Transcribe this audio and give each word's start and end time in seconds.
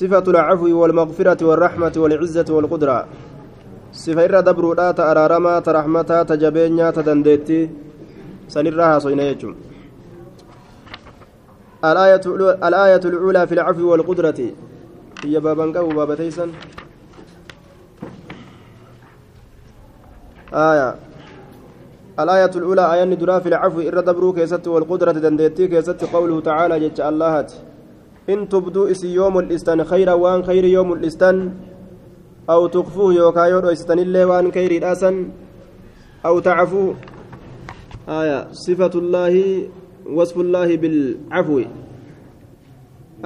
صفة 0.00 0.26
العفو 0.34 0.66
والمغفرة 0.80 1.40
والرحمة 1.48 1.92
والعزة 1.96 2.48
والقدرة. 2.56 2.98
صفة 3.92 4.24
إرى 4.24 4.42
دبرودا 4.42 4.90
تأرارما 4.90 5.60
ترحمتا 5.60 6.22
تجبينيا 6.22 6.90
تدنديتي. 6.90 7.70
سنراها 8.48 8.98
صينيتم 8.98 9.54
الآية 11.84 12.24
الآية 12.68 13.04
الأولى 13.04 13.46
في 13.46 13.54
العفو 13.54 13.90
والقدرة. 13.90 14.40
هي 15.24 15.40
بابا 15.40 15.80
وبابا 15.80 16.14
تيسن. 16.14 16.50
آية. 20.54 20.94
الآية 22.20 22.52
الأولى 22.56 22.94
آية 22.94 23.04
ندرا 23.04 23.38
في 23.38 23.48
العفو 23.48 23.80
إر 23.80 24.00
دبرو 24.00 24.32
كيست 24.32 24.68
والقدرة 24.68 25.12
دنديتي 25.12 25.68
كيست 25.68 26.04
قوله 26.04 26.40
تعالى 26.40 26.88
جج 26.88 27.00
اللهات 27.00 27.52
إن 28.32 28.48
تبدو 28.48 28.86
إسي 28.92 29.14
يوم 29.14 29.38
الإستان 29.38 29.84
خيرا 29.84 30.12
وان 30.12 30.40
خير 30.48 30.64
يوم 30.64 30.92
الإستان 30.92 31.36
أو 32.50 32.66
تخفوه 32.66 33.14
يوكا 33.14 33.44
يورو 33.52 33.68
إستان 33.68 33.98
اللي 33.98 34.24
وان 34.24 34.52
خير 34.52 34.70
الأسن 34.70 35.28
أو 36.26 36.38
تعفو. 36.38 36.92
آية 38.08 38.38
صفة 38.52 38.94
الله 38.94 39.34
وصف 40.06 40.36
الله 40.40 40.68
بالعفو. 40.76 41.56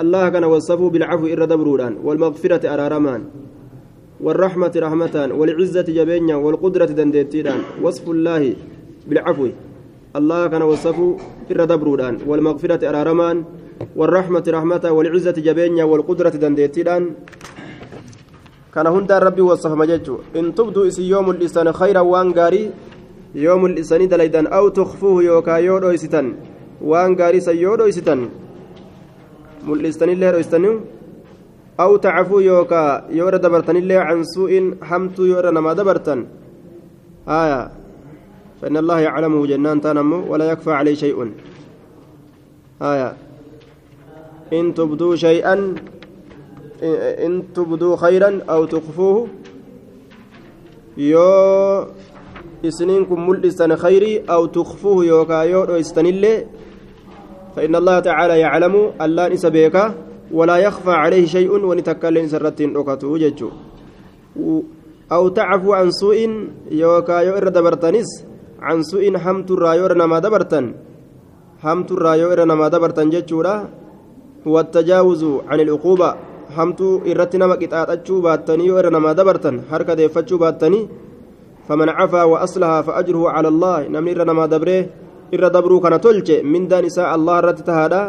الله 0.03 0.25
كان 0.29 0.45
وصفه 0.45 0.91
بالعفو 0.91 1.27
إر 1.27 1.45
دبرودان 1.45 1.93
والمغفرة 2.05 2.63
أرارمان 2.75 3.23
والرحمة 4.21 4.75
رحمتان 4.77 5.33
والعزة 5.33 5.87
جبينيا 5.99 6.37
والقدرة 6.37 6.91
دندتيدان 6.99 7.61
وصف 7.83 8.05
الله 8.09 8.43
بالعفو. 9.09 9.49
الله 10.19 10.47
كان 10.47 10.63
وصفه 10.63 11.17
إر 11.51 11.61
دبرودان 11.65 12.15
والمغفرة 12.27 12.89
أرارمان 12.91 13.37
والرحمة 13.97 14.45
رحمة 14.49 14.85
والعزة 14.91 15.37
جبينيا 15.47 15.85
والقدرة 15.85 16.35
دندتيدان 16.43 17.03
كان 18.75 18.87
هندا 18.87 19.19
ربي 19.19 19.43
وصف 19.43 19.73
مججو 19.73 20.19
إن 20.37 20.55
تبدو 20.55 20.87
إسي 20.87 21.03
يوم 21.09 21.31
الإسان 21.31 21.73
خيرا 21.73 22.01
وان 22.01 22.33
غاري 22.33 22.71
يوم 23.35 23.67
الإسان 23.67 24.09
دليدان. 24.09 24.47
أو 24.47 24.69
تخفوه 24.69 25.23
يوكا 25.23 25.57
يودو 25.57 25.91
إستان 25.95 26.27
وان 26.83 27.11
غاري 27.21 27.41
سيودو 27.41 27.89
إستان 27.89 28.21
ملئستان 29.67 30.09
الله 30.09 30.81
أو 31.81 31.97
تعفو 31.97 32.39
يوكا 32.39 33.11
يورا 33.11 33.37
دبرتن 33.37 33.77
الله 33.77 33.99
عن 33.99 34.25
سوء 34.25 34.75
حمت 34.83 35.19
يورا 35.19 35.51
نما 35.51 35.73
دبرتن 35.73 36.27
آية. 37.29 37.71
فإن 38.63 38.77
الله 38.77 38.99
يعلمه 39.01 39.47
جنان 39.47 39.81
تنمو 39.81 40.33
ولا 40.33 40.51
يكفى 40.51 40.73
عليه 40.73 40.95
شيء. 40.95 41.19
آية. 42.83 43.24
إن 44.55 44.75
تبدوا 44.75 45.17
شيئا 45.17 45.75
إن 47.27 47.43
تبدوا 47.55 47.97
خيرا 47.97 48.31
أو 48.51 48.65
تخفوه 48.65 49.29
يو 50.97 51.87
إسنينكم 52.65 53.29
ملئستان 53.29 53.77
خيري 53.77 54.23
أو 54.31 54.47
تخفوه 54.47 55.05
يوكا 55.05 55.43
يورا 55.43 55.81
إستنille 55.81 56.47
فإن 57.57 57.75
الله 57.77 57.99
تعالى 58.01 58.39
يعلم 58.39 58.75
ألا 59.03 59.29
نسبيك 59.29 59.77
ولا 60.33 60.57
يخفى 60.57 60.91
عليه 60.91 61.27
شيء 61.27 61.51
ونتكلم 61.51 62.27
سرتين 62.27 62.77
أكتو 62.77 63.17
ججو. 63.17 63.51
أو 65.13 65.29
تعفو 65.29 65.73
عن 65.73 65.91
سوء 65.91 66.19
يوكا 66.71 67.19
يؤر 67.29 67.49
دبرتنس 67.49 68.09
عن 68.61 68.83
سوء 68.83 69.05
حمت 69.19 69.51
الرايور 69.51 69.93
نما 69.95 70.19
دبرتن 70.19 70.67
حمت 71.63 71.93
الرايور 71.93 72.45
نما 72.45 72.69
دبرتن 72.69 73.11
ججورا 73.11 73.69
هو 74.47 74.61
التجاوز 74.61 75.23
عن 75.49 75.59
العقوبة 75.61 76.09
حمت 76.57 76.81
إرتنا 77.11 77.47
مكتاتشو 77.47 78.21
باتني 78.21 78.65
يؤر 78.67 78.87
نما 78.95 79.13
دبرتن 79.19 79.55
حركة 79.71 79.95
ديفتشو 79.95 80.37
باتني 80.39 80.81
فمن 81.69 81.89
عفا 81.89 82.23
وأصلها 82.23 82.83
فأجره 82.83 83.31
على 83.31 83.49
الله 83.49 83.79
دبره 84.47 84.81
irra 85.35 85.51
dabruu 85.51 85.81
kana 85.83 85.99
tolche 85.99 86.43
mindaan 86.45 86.87
isaa 86.87 87.11
allah 87.17 87.41
irratti 87.43 87.67
tahaadha 87.67 88.03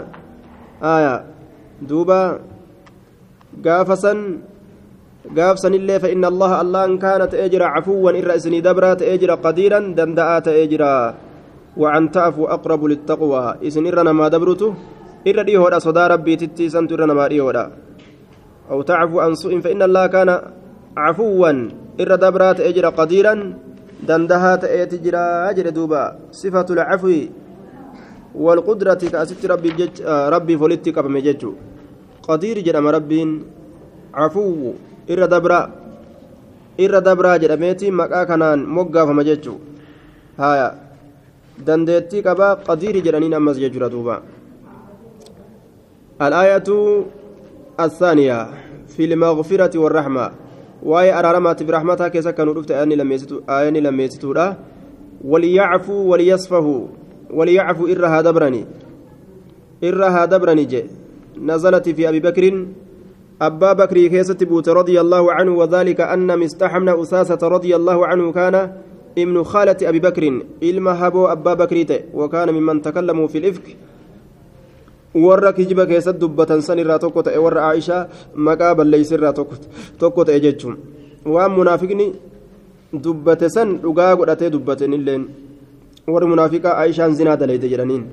aya 0.82 1.14
duuba 1.82 2.42
gaafa 3.66 3.96
san 3.98 4.20
gaaf 5.38 5.58
sanillee 5.64 6.00
fa 6.04 6.12
inna 6.14 6.30
allaha 6.34 6.59
allahan 6.64 7.00
kaana 7.04 7.30
ta'ee 7.32 7.50
jira 7.54 7.72
cafuwwan 7.76 8.20
irra 8.20 8.38
isinii 8.40 8.66
dabraa 8.68 8.96
ta'ee 9.02 9.18
jira 9.22 9.42
qadiiran 9.46 9.94
danda'aa 9.98 10.42
ta'ee 10.50 10.68
jira 10.74 10.92
وعن 11.76 12.08
تعفو 12.08 12.48
أقرب 12.48 12.82
للتقوى 12.88 13.59
إذن 13.68 13.84
إرنا 13.92 14.16
ما 14.16 14.32
دبرته 14.32 14.72
إر 15.28 15.41
ديهودا 15.41 15.80
صدا 15.80 16.08
ربي 16.08 16.36
تتي 16.36 16.69
سنت 16.69 16.91
إرنا 16.91 17.13
ما 17.13 17.28
ديهودا 17.28 17.63
أو 18.72 18.81
تعفو 18.81 19.19
عن 19.19 19.36
سوء 19.36 19.59
فإن 19.59 19.81
الله 19.81 20.08
كان 20.08 20.30
عفوا 20.97 21.52
إر 22.02 22.12
دبرات 22.16 22.59
أجر 22.59 22.86
قديرا 22.90 23.34
dandahaa 24.03 24.58
ta'eeti 24.64 25.00
jira 25.00 25.53
jedhe 25.58 25.72
duuba 25.72 26.02
sifatu 26.31 26.75
lcafwi 26.75 27.31
walqudrati 28.35 29.09
ka 29.12 29.22
asitti 29.24 29.47
rabbiif 29.47 30.62
walitti 30.62 30.91
qabame 30.91 31.22
jechu 31.24 31.56
qadiir 32.28 32.59
jedhama 32.66 32.91
rabbiin 32.97 33.31
cafuwu 34.12 34.75
irra 35.08 35.28
dabraa 35.28 35.66
irra 36.78 37.02
dabraa 37.02 37.40
jedhameeti 37.40 37.91
maqaa 37.91 38.25
kanaan 38.25 38.68
moggaafama 38.78 39.24
jechu 39.24 39.56
haya 40.38 40.68
dandeettii 41.68 42.25
qabaa 42.28 42.56
qadiiri 42.68 43.02
jedhaniin 43.06 43.38
ammas 43.40 43.58
jechudha 43.64 43.90
duuba 43.90 44.22
الآية 46.22 46.70
الثانية 47.80 48.48
في 48.88 49.06
المغفرة 49.06 49.80
والرحمة 49.80 50.31
rahmataa 50.86 52.09
keessa 52.09 52.34
kan 52.34 52.46
dhufte 52.53 52.76
ayani 52.76 53.81
lammeessituudha 53.81 54.56
waliyacfuu 55.24 56.09
waliyasfahu 56.09 56.90
waliyacfuu 57.34 57.88
irra 57.88 58.09
haa 58.09 58.24
dabrani 58.24 58.66
irra 59.81 60.12
haa 60.12 60.28
dabrani 60.28 60.66
je 60.66 60.86
nazalati 61.42 61.94
fi 61.94 62.08
abi 62.08 62.20
bakrin 62.20 62.76
أبا 63.42 63.74
بكر 63.74 64.08
كيست 64.08 64.44
بوت 64.44 64.70
رضي 64.70 64.96
الله 65.02 65.34
عنه 65.34 65.52
وذلك 65.58 66.02
أن 66.02 66.40
مستحمن 66.40 66.90
أساسة 66.90 67.47
رضي 67.47 67.76
الله 67.76 68.08
عنه 68.08 68.32
كان 68.32 68.56
ابن 69.18 69.44
خالة 69.44 69.78
أبي 69.84 70.00
بكر 70.00 70.24
إلما 70.64 71.08
هبو 71.08 71.28
أبا 71.28 71.53
بكر 71.53 72.00
وكان 72.14 72.53
ممن 72.53 72.82
تكلموا 72.82 73.28
في 73.28 73.38
الإفك 73.38 73.78
warra 75.16 75.53
kijiba 75.58 75.86
keessatti 75.92 76.20
dubbatan 76.24 76.62
san 76.68 76.80
irraa 76.84 77.00
tokko 77.00 77.24
ta'e 77.28 77.40
warra 77.46 77.70
aishaa 77.72 78.03
maqaa 78.48 78.76
balleeysi 78.80 79.14
irraa 79.18 79.34
tokko 80.00 80.26
ta'e 80.28 80.40
jechuun 80.46 80.78
waan 81.36 81.52
munaafiqni 81.58 82.08
dubbate 83.03 83.48
san 83.56 83.70
dhugaa 83.84 84.16
godhatee 84.20 84.50
dubbaten 84.56 84.94
illeen 84.98 85.24
warri 86.14 86.28
munaafiqaa 86.34 86.76
aishaan 86.84 87.16
zinaa 87.20 87.38
dalayde 87.42 87.68
jedhaniin 87.74 88.03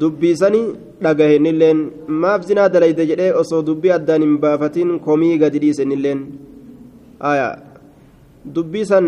dubbiisanii 0.00 0.66
dhagahen 1.04 1.46
illeen 1.52 1.80
maaf 2.22 2.46
zinaa 2.48 2.68
dalayde 2.74 3.04
jedhee 3.10 3.32
osoo 3.42 3.62
dubbii 3.68 3.92
addaan 3.98 4.22
hin 4.26 4.38
baafatiin 4.44 4.90
komii 5.06 5.36
gadi 5.42 5.58
dhiisen 5.64 5.92
illeen 5.96 6.20
dubbii 8.54 8.84
san 8.92 9.06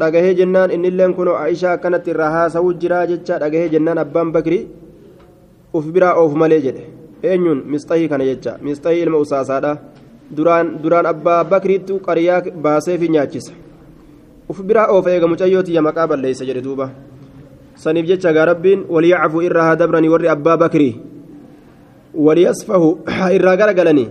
dhagahee 0.00 0.34
jennaan 0.40 0.70
innilleen 0.76 1.14
kunoo 1.18 1.36
aishaa 1.44 1.72
akkanatti 1.76 2.10
irraa 2.14 2.30
haasawuu 2.36 2.72
jiraa 2.84 3.04
jecha 3.10 3.38
dhagahee 3.42 3.68
jennaan 3.74 3.98
abbaan 4.04 4.32
bakrii 4.36 4.62
uf 5.78 5.86
biraa 5.94 6.14
oofu 6.20 6.36
malee 6.42 6.60
jedhe 6.66 6.84
eenyuun 7.30 7.60
misxahii 7.72 8.08
kana 8.12 8.24
jecha 8.30 8.56
misxahii 8.66 9.02
ilma 9.06 9.18
usaasaadha 9.24 9.72
duraan 10.36 10.72
duraan 10.82 11.06
abbaa 11.12 11.44
bakriittu 11.52 11.98
qariyaa 12.06 12.40
baaseefi 12.66 13.08
nyaachisa 13.16 13.52
uf 14.48 14.62
biraa 14.68 14.88
oofa 14.96 15.14
eega 15.14 15.30
mucayyootiyya 15.34 15.86
maqaa 15.88 16.08
balleeysa 16.12 16.48
jedhe 16.48 16.64
duuba 16.66 16.90
saniif 17.84 18.06
jecha 18.10 18.32
gaa 18.32 18.48
rabbiin 18.52 18.84
waliyacfuu 18.96 19.46
irraa 19.48 19.68
haa 19.68 19.78
dabranii 19.84 20.12
warri 20.16 20.34
abbaa 20.34 20.56
bakrii 20.64 20.92
waliyasfahu 22.26 22.90
haa 23.16 23.30
irraa 23.38 23.56
garagalanii 23.62 24.08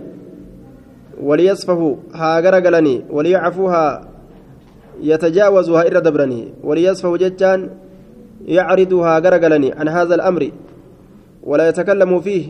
waliyasfahu 1.28 1.88
haa 2.22 2.40
garagalanii 2.48 2.98
waliyacfuu 3.18 3.70
haa 3.76 3.92
يتجاوزوا 5.02 5.78
ها 5.78 5.86
إر 5.86 5.98
دبرني 5.98 6.48
وليصفوا 6.62 7.16
جتان 7.16 7.70
يعرضوا 8.46 9.06
ها 9.06 9.18
غرغلني 9.18 9.72
عن 9.72 9.88
هذا 9.88 10.14
الأمر 10.14 10.50
ولا 11.44 11.68
يتكلموا 11.68 12.20
فيه 12.20 12.44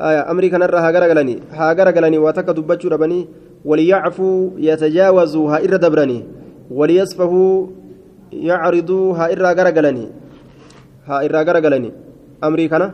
آية 0.00 0.30
أمري 0.30 0.48
كان 0.48 0.62
رها 0.62 0.90
غرغلني 0.94 1.34
ها 1.58 1.72
غرغلني 1.78 2.18
واتك 2.18 2.48
دبچو 2.58 2.88
ربني 2.94 3.20
وليعفوا 3.64 4.38
يتجاوزوا 4.68 5.46
ها 5.50 5.56
إر 5.64 5.74
دبرني 5.84 6.18
وليصفوا 6.70 7.66
يعرضوا 8.32 9.06
ها 9.18 9.24
إر 9.32 9.42
غرغلني 9.58 10.06
ها 11.08 11.16
إر 11.24 11.34
غرغلني 11.46 11.90
أمري 12.44 12.68
كان 12.68 12.84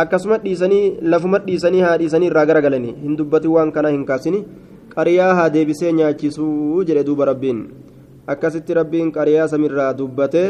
akkasuma 0.00 0.38
dhiisanii 0.38 1.00
lafuma 1.12 1.38
dhiisanii 1.44 1.80
haa 1.82 1.96
dhiisanii 2.00 2.26
irraa 2.30 2.46
garagalanii 2.50 2.94
hin 3.04 3.16
dubbati 3.18 3.48
waan 3.54 3.70
kana 3.76 3.90
hin 3.94 4.04
kaasini 4.10 4.40
qariyaa 4.94 5.30
haa 5.38 5.48
deebisee 5.54 5.92
nyaachisuu 6.00 6.84
jedhe 6.90 7.02
duuba 7.08 7.26
rabbiin 7.30 7.62
akkasitti 8.34 8.76
rabbiin 8.78 9.10
qariyaa 9.16 9.48
samirraa 9.52 9.88
dubbate 10.00 10.42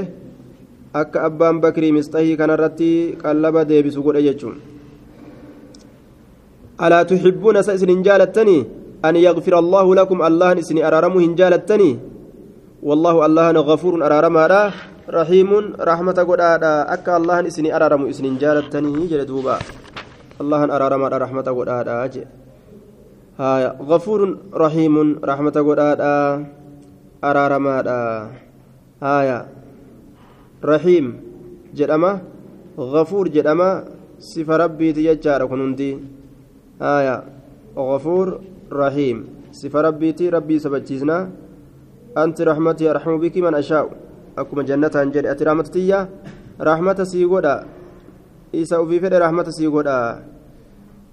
akka 0.94 1.25
abbaan 1.29 1.61
bakrii 1.61 1.93
misxahii 1.93 2.37
kanarratti 2.37 3.17
qallaba 3.23 3.64
deebisu 3.64 4.02
godhe 4.02 4.23
jechuun. 4.23 4.79
ألا 6.79 7.02
تحبون 7.02 7.62
سأسن 7.62 8.02
جالتني 8.02 8.67
أن 9.05 9.17
يغفر 9.17 9.58
الله 9.58 9.87
لكم 9.94 10.19
الله 10.23 10.58
إسني 10.58 10.87
أرارمه 10.87 11.35
جالتني 11.35 11.99
والله 12.82 13.26
الله 13.26 13.50
غفور 13.50 14.06
أرارما 14.06 14.44
رحيم 15.11 15.50
رحمة 15.81 16.19
قد 16.29 16.40
أكا 16.94 17.17
الله 17.17 17.46
إسني 17.46 17.76
أرارم 17.76 18.06
إسني 18.06 18.31
جالتني 18.38 19.06
جلدوبا 19.11 19.56
الله 20.40 20.61
أرارما 20.76 21.08
رحمة 21.08 21.43
قد 21.58 21.69
أجي 21.88 22.25
هايا 23.38 23.70
غفور 23.82 24.20
رحيم 24.55 25.19
رحمة 25.25 25.56
قد 30.63 30.69
أرارما 30.69 30.79
هايا 30.79 30.79
رحيم 30.79 31.21
جدما 31.75 32.21
غفور 32.79 33.29
جدما 33.29 33.85
صفة 34.19 34.57
ربي 34.57 34.93
تججار 34.93 35.47
كنندي 35.47 35.99
آية 36.83 37.23
غفور 37.77 38.41
رحيم. 38.73 39.27
صفة 39.53 39.81
ربي 39.81 40.13
تي 40.13 40.29
ربي 40.29 40.59
سبجيزنا. 40.59 41.31
أنت 42.17 42.43
رحمتي 42.43 42.91
أرحم 42.91 43.17
بك 43.19 43.37
من 43.37 43.55
أشاء. 43.55 43.91
أكما 44.39 44.63
جنة 44.63 44.91
أنجل 44.95 45.27
أتي 45.27 45.45
رحمتي 45.45 46.07
رحمة 46.61 47.05
سيغودا. 47.05 47.65
إيسا 48.55 48.85
في 48.85 49.01
فد 49.01 49.15
رحمة 49.15 49.51
سيغودا. 49.51 50.23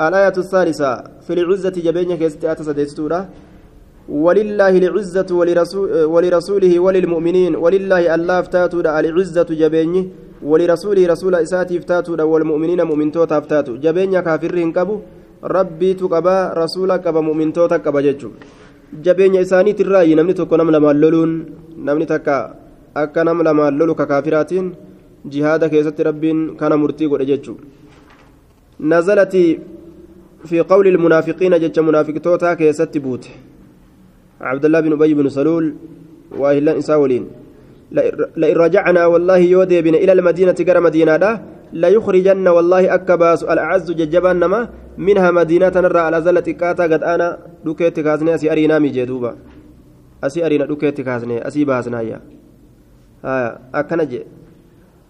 الآية 0.02 0.38
الثالثة 0.38 1.04
في 1.22 1.34
العزة 1.34 1.70
جبينك 1.70 2.22
يستأتى 2.22 2.64
سديستورا 2.64 3.30
ولله 4.10 4.74
العزة 4.78 5.30
ولرسول 5.40 5.88
ولرسوله 6.14 6.74
وللمؤمنين 6.86 7.56
ولله 7.56 8.16
الله 8.16 8.38
افتاتوا 8.40 8.82
العزة 9.00 9.50
جبيني 9.62 10.02
ولرسوله 10.50 11.04
رسول 11.14 11.34
إساتي 11.36 11.78
افتاتوا 11.78 12.22
والمؤمنين 12.22 12.82
مؤمن 12.90 13.12
توتا 13.12 13.38
افتاتوا 13.38 13.78
جبيني 13.86 14.22
كافرين 14.22 14.72
كبو 14.78 14.96
ربي 15.56 15.94
تقبا 15.94 16.38
رسولك 16.62 17.02
كبا 17.06 17.22
مؤمن 17.28 17.54
توتا 17.54 17.78
كبا 17.78 18.02
ججو 18.06 18.32
namni 20.16 20.34
tokko 20.40 20.58
nam 20.58 20.70
lamaan 20.72 20.98
loluun 21.04 21.32
namni 21.88 22.06
takka 22.06 22.56
akka 22.96 23.24
nam 23.24 23.42
lamaan 23.44 23.78
lolu 23.80 23.96
ka 23.96 24.06
kaafiraatiin 24.12 24.68
jihaada 25.32 25.70
keessatti 25.70 26.04
rabbiin 26.04 26.56
kana 26.60 26.78
murtii 26.78 27.10
godhe 27.12 27.26
jechuudha 27.32 27.64
nazalati 28.92 29.44
fi 30.50 30.64
qawli 30.72 30.90
ilmunaafiqiina 30.94 31.60
jecha 31.64 31.82
munaafiqtootaa 31.88 32.56
keessatti 32.62 33.00
buute 33.06 33.30
عبد 34.42 34.66
الله 34.66 34.80
بن 34.80 34.92
أبي 34.94 35.14
بن 35.14 35.30
سلول 35.30 35.76
وأهل 36.38 36.70
إساولين 36.70 37.28
لئن 38.38 38.58
رجعنا 38.58 39.06
والله 39.06 39.38
يودي 39.38 39.82
بنا 39.82 39.98
إلى 39.98 40.12
المدينة 40.12 40.56
قرى 40.68 40.80
مدينة 40.80 41.18
لا 41.74 41.88
يخرجن 41.88 42.48
والله 42.48 42.94
أكباس 42.96 43.44
الأعز 43.44 43.92
ججبان 43.92 44.40
نما 44.40 44.70
منها 44.98 45.32
مدينة 45.32 45.72
نرى 45.76 46.00
على 46.00 46.22
زلة 46.22 46.48
كاتا 46.62 46.84
قد 46.84 47.04
أنا 47.04 47.38
دكيت 47.66 48.00
كازني 48.00 48.36
أسي 48.36 48.52
أرينا 48.52 48.80
ميجي 48.80 49.06
دوبا 49.06 49.36
أسي 50.24 50.46
أرينا 50.46 50.66
دكيت 50.66 51.02
كازني 51.02 51.48
أسي 51.48 51.66
باسنا 51.66 52.02
يا. 52.02 52.20
ها 53.26 53.60
أكنا 53.74 54.04
جي. 54.04 54.22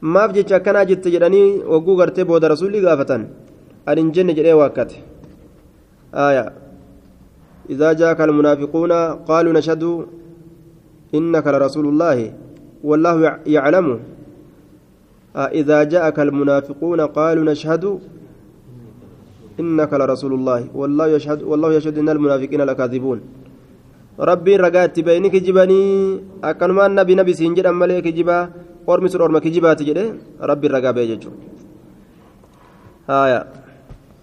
maaf 0.01 0.33
jecha 0.35 0.55
akkanaa 0.55 0.85
jette 0.85 1.11
jedhanii 1.11 1.63
wagguu 1.73 1.95
gartee 1.99 2.25
booda 2.29 2.47
rasuulli 2.51 2.81
gaafatan 2.81 3.23
ani 3.85 4.01
hin 4.01 4.11
jenne 4.15 4.33
jedhee 4.37 4.53
waakkate 4.59 4.97
aayaa 6.23 6.51
إذا 7.69 7.93
جاءك 7.93 8.19
المنافقون 8.21 8.91
قالوا 9.29 9.53
نشهد 9.53 9.83
إنك 11.15 11.45
لرسول 11.47 11.85
الله 11.91 12.17
والله 12.83 13.15
يعلم. 13.45 13.87
إذا 15.35 15.83
جاءك 15.83 16.17
المنافقون 16.19 16.99
قالوا 17.01 17.43
نشهد 17.51 17.83
إنك 19.59 19.91
لرسول 19.93 20.33
الله 20.33 20.61
والله 20.79 21.07
يشهد 21.07 21.39
والله 21.43 21.69
يشهد 21.73 21.95
إن 21.97 22.09
المنافقين 22.09 22.61
لكاذبون. 22.61 23.19
ربي 24.19 24.53
رقات 24.55 24.95
بينك 24.99 25.35
جبني 25.35 25.83
أكنما 26.43 26.85
النبي 26.85 27.13
نبي 27.19 27.33
سنجد 27.33 27.65
أما 27.65 27.85
لك 27.85 28.07
جبا 28.07 28.37
أرمي 28.89 29.07
سر 29.11 29.25
أرمك 29.25 29.47
جبات 29.47 29.83
جده 29.83 30.05
ربي 30.39 30.67
رقا 30.67 30.91
بيجو 30.91 31.31
هايا 33.09 33.39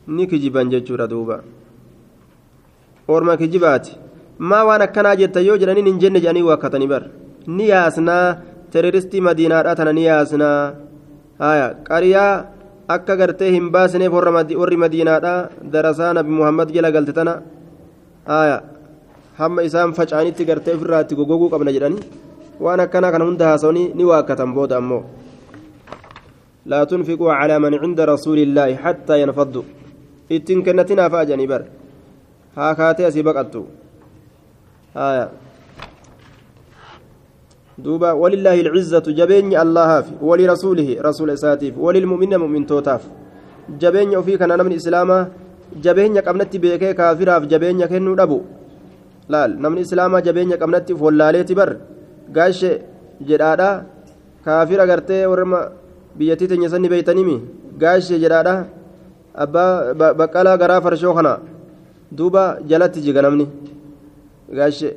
نيك 0.09 0.33
جبان 0.35 0.69
جيجو 0.73 0.95
ردوبا. 0.97 1.62
orma 3.16 3.38
kijibaati 3.42 3.98
maa 4.50 4.64
waan 4.70 4.82
akkanaa 4.88 5.16
jetta 5.22 5.46
yoo 5.48 5.58
jedhaniin 5.62 5.90
hin 5.92 6.00
jenne 6.04 6.20
jedhanii 6.24 6.46
waakkatanii 6.50 6.90
bar 6.94 7.04
ni 7.58 7.70
yaasnaa 7.72 8.26
teroristii 8.76 9.22
madiinaadhaa 9.28 9.76
tana 9.80 9.94
ni 9.98 10.06
yaasnaa 10.06 10.62
haya 11.44 11.68
qariyaa 11.90 12.32
akka 12.96 13.20
gartee 13.22 13.52
hin 13.58 13.70
baasneef 13.76 14.14
warri 14.62 14.78
madiinaadhaa 14.86 15.38
darasaa 15.76 16.14
nabi 16.20 16.32
muhammad 16.40 16.74
jala 16.78 16.92
galte 16.98 17.14
tana 17.20 17.36
haya 18.32 18.58
hamma 19.40 19.68
isaan 19.70 19.94
faca'anitti 20.00 20.50
gartee 20.50 20.76
ofirraa 20.80 21.04
itti 21.06 21.20
gogoguu 21.22 21.50
qabna 21.54 21.76
jedhanii 21.78 22.04
waan 22.68 22.84
akkanaa 22.88 23.14
kana 23.16 23.30
hunda 23.30 23.50
haasawanii 23.52 23.88
ni 24.02 24.12
waakkatan 24.12 24.54
booda 24.60 24.78
ammoo 24.82 25.04
لا 26.72 26.84
تنفقوا 26.84 27.32
على 27.40 27.56
من 27.64 27.74
عند 27.84 28.00
رسول 28.14 28.40
الله 28.46 28.70
حتى 28.84 29.16
ينفضوا 29.22 29.66
إتن 30.36 30.60
كنتنا 30.66 31.10
فأجني 31.14 31.48
بر 31.52 31.62
haa 32.57 32.75
kaatee 32.75 33.07
asii 33.09 33.23
baqattu. 33.29 33.63
Haya 34.95 35.29
duuba 37.85 38.15
walillaahi 38.23 38.61
alcizzatu 38.69 39.13
jabeenyi 39.21 39.57
allahaaf 39.65 40.07
walirasuulihi 40.29 40.99
rasuula 41.07 41.33
isaatiif 41.39 41.75
walilmu'minina 41.85 42.39
mu'mintootaaf 42.43 43.03
jabeenya 43.83 44.19
ofii 44.21 44.39
kana 44.41 44.57
namni 44.61 44.77
islaamaa 44.81 45.23
jabeenya 45.85 46.23
qabnatti 46.27 46.59
beekee 46.65 46.93
kaafiraaf 47.01 47.47
jabeenya 47.53 47.89
kennuu 47.93 48.17
dhabu. 48.21 48.39
Laal 49.33 49.57
namni 49.65 49.81
islaamaa 49.87 50.21
jabeenya 50.27 50.57
qabnatti 50.63 50.93
wallaaleeti 51.05 51.55
bar? 51.55 51.71
Gaashe 52.37 52.73
jedhaadha. 53.29 53.71
Kaafira 54.45 54.87
gartee 54.91 55.25
warra 55.31 55.61
biyyattii 56.19 56.49
teenya 56.51 56.69
sanni 56.69 56.89
beeytanimi 56.93 57.37
gaashe 57.83 58.19
jedhaadha. 58.23 58.55
Abbaa 59.45 59.95
baqqalaa 60.21 60.57
garaa 60.63 60.81
farshoo 60.85 61.15
kana 61.15 61.39
duuba 62.17 62.59
jalatti 62.69 63.01
jiga 63.01 63.23
namni. 63.23 63.47
Gaashe 64.57 64.97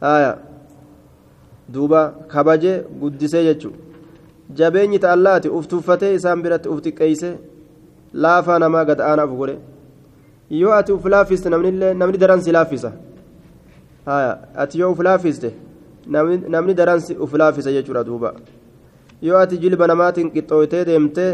haya 0.00 0.38
duuba 1.68 2.14
kabaje 2.28 2.84
guddisee 3.00 3.44
jechu. 3.44 3.72
Jabeenyi 4.54 4.98
uf 5.50 5.66
tuffatee 5.68 6.14
isaan 6.14 6.42
biratti 6.42 6.68
uf 6.68 6.80
xiqqeeyse 6.80 7.38
laafaa 8.14 8.58
namaa 8.58 8.84
gad 8.84 9.00
aanaaf 9.00 9.30
godhe. 9.30 9.56
Yoo 10.50 10.72
ati 10.72 10.92
uf 10.92 11.04
laaffiste 11.04 11.48
namni 11.50 12.18
daran 12.18 12.40
si 12.40 12.52
laaffisa 12.52 12.92
haya 14.06 14.38
ati 14.56 14.78
yoo 14.78 14.92
uf 14.92 15.00
laaffiste 15.00 15.50
namni 16.06 16.74
daran 16.74 17.00
uf 17.20 17.32
laaffisa 17.34 17.72
jechuudha 17.72 18.04
duuba. 18.04 18.34
Yoo 19.22 19.38
ati 19.38 19.58
jilba 19.58 19.86
namaatiin 19.86 20.30
qixxooytee 20.30 20.84
deemtee 20.84 21.32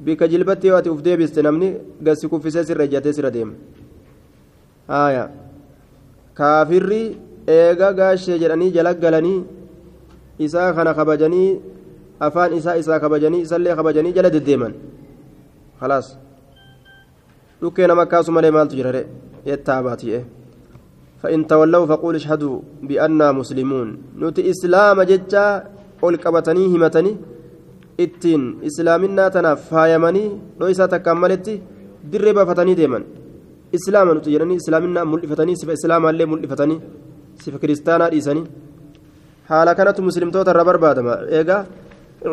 bikka 0.00 0.28
jilbatti 0.28 0.66
yoo 0.66 0.76
ati 0.76 0.90
uf 0.90 1.02
deebiste 1.02 1.42
namni 1.42 1.68
gasi 2.02 2.28
kuffisee 2.28 2.64
sirra 2.64 2.84
ejjatee 2.84 3.12
sirra 3.12 3.30
deema 3.30 3.52
haya 4.93 5.25
kaafirri 6.39 7.03
eega 7.57 7.93
gaashee 7.99 8.39
jedhanii 8.43 8.71
jala 8.77 8.93
galanii 9.03 9.39
isaa 10.47 10.73
kana 10.79 10.93
kabajanii 10.99 11.51
afaan 12.27 12.57
isaa 12.59 12.79
isaa 12.81 12.99
kabajanii 13.05 13.45
isallee 13.47 13.75
kabajanii 13.81 14.15
jala 14.17 14.33
deddeeman 14.35 14.73
khalaas 15.79 16.09
dhukkee 17.61 17.87
nama 17.87 18.05
akkaasu 18.07 18.35
malee 18.35 18.51
maaltu 18.57 18.79
jira 18.81 18.91
re 18.97 19.07
yettaa 19.51 19.81
baati'e 19.87 20.21
فإن 21.23 21.47
تولوا 21.51 21.85
فقول 21.91 22.15
اشهدوا 22.15 22.57
بأننا 22.87 23.31
مسلمون 23.31 23.87
نوتي 24.19 24.41
إسلام 24.49 25.01
ججا 25.01 25.45
ol 26.01 26.15
qabatanii 26.23 26.69
himatanii 26.73 27.17
ittiin 28.03 28.43
islaaminaa 28.69 29.29
tanaaf 29.35 29.63
faayamanii 29.71 30.29
dho'isaa 30.59 30.87
takkaan 30.93 31.19
maletti 31.23 31.55
dirree 32.11 32.33
baafatanii 32.37 32.75
deeman 32.79 33.03
islaama 33.78 34.14
nuti 34.16 34.34
jedhanii 34.34 34.58
islaaminaa 34.62 35.04
mul'ifatanii 35.12 35.56
sifa 35.60 35.72
islaamaallee 35.78 36.26
mul'ifatanii 36.32 36.78
sifa 37.44 37.58
kiristaanaa 37.62 38.10
dhiisanii 38.12 38.46
haala 39.50 39.74
kanatu 39.78 40.02
muslimtoota 40.08 40.50
irra 40.54 40.64
barbaadama 40.70 41.14
eegaa 41.38 41.62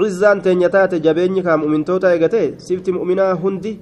cizzaan 0.01 0.41
teenya 0.45 0.69
taate 0.75 0.97
jabeenyi 1.05 1.41
kaa 1.47 1.57
mu'mintoota 1.61 2.13
eegate 2.13 2.41
sifti 2.65 2.91
mu'minaa 2.97 3.33
hundi 3.43 3.73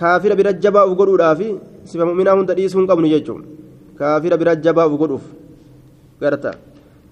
kaafira 0.00 0.36
bira 0.40 0.52
jabaa 0.64 0.86
uf 0.88 0.94
godhuudhaafi 1.00 1.48
sifa 1.90 2.04
mu'minaa 2.10 2.36
hunda 2.38 2.54
dhiisuu 2.58 2.80
hin 2.80 2.88
qabnu 2.90 3.08
jechuun 3.14 3.42
kaafira 3.98 4.36
bira 4.40 4.54
jabaa 4.66 4.86
uf 4.90 4.94
godhuuf 5.02 5.24
garta 6.20 6.52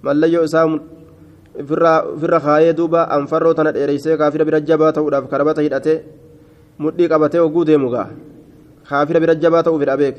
mallayyoo 0.03 0.45
isaa 0.49 0.67
ofirra 1.59 2.39
kaayee 2.47 2.77
duuba 2.79 3.09
anfarroo 3.17 3.55
tana 3.59 3.73
dheereysee 3.77 4.17
kaafira 4.21 4.45
bira 4.49 4.61
jabaa 4.71 4.93
ta'uudhaaf 4.97 5.27
karabata 5.33 5.67
hidhatee 5.67 5.99
mudhii 6.79 7.09
qabatee 7.13 7.41
oguu 7.41 7.65
deemu 7.65 7.91
gaa 7.95 8.09
kaafira 8.89 9.19
bira 9.23 9.35
jabaa 9.35 9.63
ta'uu 9.67 9.79
fedha 9.83 9.97
beek 10.03 10.17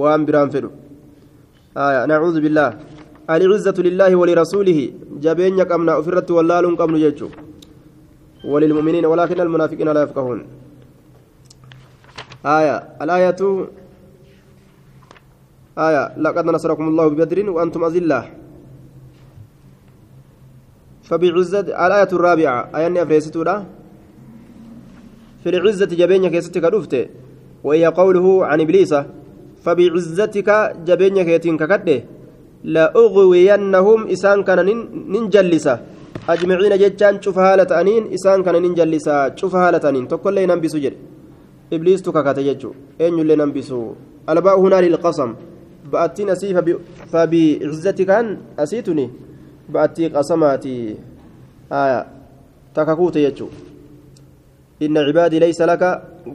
waan 0.00 0.20
biraan 0.26 0.48
fedhu 0.54 0.70
nacuudhu 2.10 2.40
billaah 2.46 2.72
العزة 3.28 3.76
لله 3.76 4.10
ولرسوله. 4.20 4.78
جبين 5.24 5.60
قمنا 5.70 5.92
أفرت 6.00 6.28
واللال 6.36 6.64
قمن 6.80 6.96
يجو 6.96 7.28
وللمؤمنين 8.44 9.04
ولكن 9.04 9.40
المنافقين 9.40 9.88
لا 9.92 10.02
يفقهون. 10.08 10.40
آية 12.40 12.76
الآية 13.02 13.40
آية 15.86 16.02
لقد 16.24 16.44
نصركم 16.56 16.88
الله 16.88 17.04
ببدر 17.08 17.38
وأنتم 17.50 17.84
أذلة. 17.84 18.20
فبعزة 21.08 21.68
الآية 21.84 22.10
الرابعة 22.16 22.58
آية 22.76 22.88
أفريستولا 23.02 23.56
في 25.44 25.48
العزة 25.52 25.90
جبينك 26.00 26.32
يستك 26.32 26.64
رفته 26.64 27.04
وهي 27.64 27.86
قوله 27.86 28.46
عن 28.46 28.60
إبليس 28.60 28.94
فبعزتك 29.64 30.48
جبينك 30.86 31.28
يتنك 31.28 31.62
كده 31.70 32.04
لأغوينهم 32.64 34.00
إسان 34.14 34.42
كان 34.42 34.58
ننجلسة 35.12 35.74
أجمعين 36.28 36.78
جتان 36.78 37.22
شوف 37.22 37.38
هالة 37.38 37.80
أنين 37.80 38.12
إسان 38.14 38.42
كان 38.42 38.56
ننجلسة 38.62 39.34
شوف 39.34 39.54
هالة 39.54 39.88
أنين. 39.88 40.08
تقول 40.08 40.34
لي 40.34 40.46
ننبسو 40.46 40.78
جد. 40.78 40.94
إبليس 41.72 42.02
تكاكات 42.02 42.38
يجو 42.38 42.72
أين 43.00 43.14
اللي 43.20 43.36
ننبسو. 43.36 43.92
ألباء 44.28 44.60
هنا 44.60 44.80
للقسم. 44.80 45.34
بأتين 45.92 46.30
أسي 46.30 46.54
فبعزتك 47.12 48.10
أن 48.10 48.26
أسيتني. 48.58 49.10
بأتي 49.68 50.08
قسماتي. 50.08 50.96
آية. 51.72 52.06
تكاكوت 52.74 53.16
يجو 53.16 53.48
إن 54.82 54.98
عبادي 54.98 55.38
ليس 55.38 55.60
لك 55.62 55.82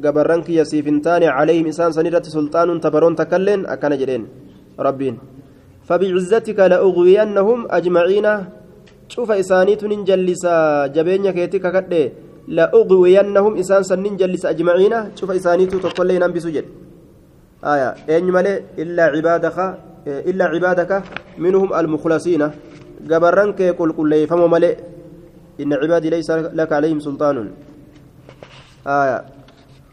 قبرنك 0.06 0.48
يسيفنتان 0.50 1.24
عليهم 1.38 1.66
إنسان 1.72 1.92
سنيرة 1.98 2.26
سلطان 2.36 2.70
تبرون 2.84 3.14
تكلن 3.16 3.66
أكن 3.74 3.94
جرين 4.02 4.24
ربين 4.80 5.16
فبعزتك 5.88 6.60
لأغوينهم 6.72 7.60
أجمعين 7.78 8.28
شوف 9.14 9.30
إسانيت 9.32 9.82
ننجلس 9.92 10.44
جبين 10.96 11.26
كيتك 11.38 11.66
كده 11.76 12.04
لأغوينهم 12.48 13.52
إسان 13.62 13.84
سن 13.90 14.00
ننجلس 14.04 14.44
أجمعين 14.46 14.94
شوف 15.20 15.30
إسانيت 15.32 15.76
تقول 15.76 16.08
لي 16.08 16.18
ننبي 16.24 16.40
سجد 16.40 16.66
آية 17.64 17.90
أين 18.10 18.28
ملي 18.36 18.54
إلا 18.82 19.04
عبادك 19.14 19.58
إلا 20.08 20.46
عبادك 20.54 20.92
منهم 21.38 21.70
المخلصين 21.74 22.44
قبرنك 23.12 23.60
يقول 23.60 23.90
كل 23.98 24.12
فمو 24.28 24.48
ملي 24.48 24.72
إن 25.62 25.74
عبادي 25.74 26.10
ليس 26.10 26.30
لك 26.32 26.72
عليهم 26.74 27.00
سلطان 27.00 27.38
آية 28.88 29.18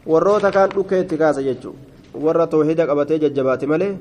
warroota 0.07 0.51
kaan 0.51 0.69
dhukkee 0.75 0.99
itti 1.01 1.17
kaasa 1.17 1.41
jechuun 1.47 1.75
warra 2.25 2.47
toohida 2.47 2.87
qabatee 2.87 3.19
jajjabaate 3.23 3.65
malee 3.73 3.97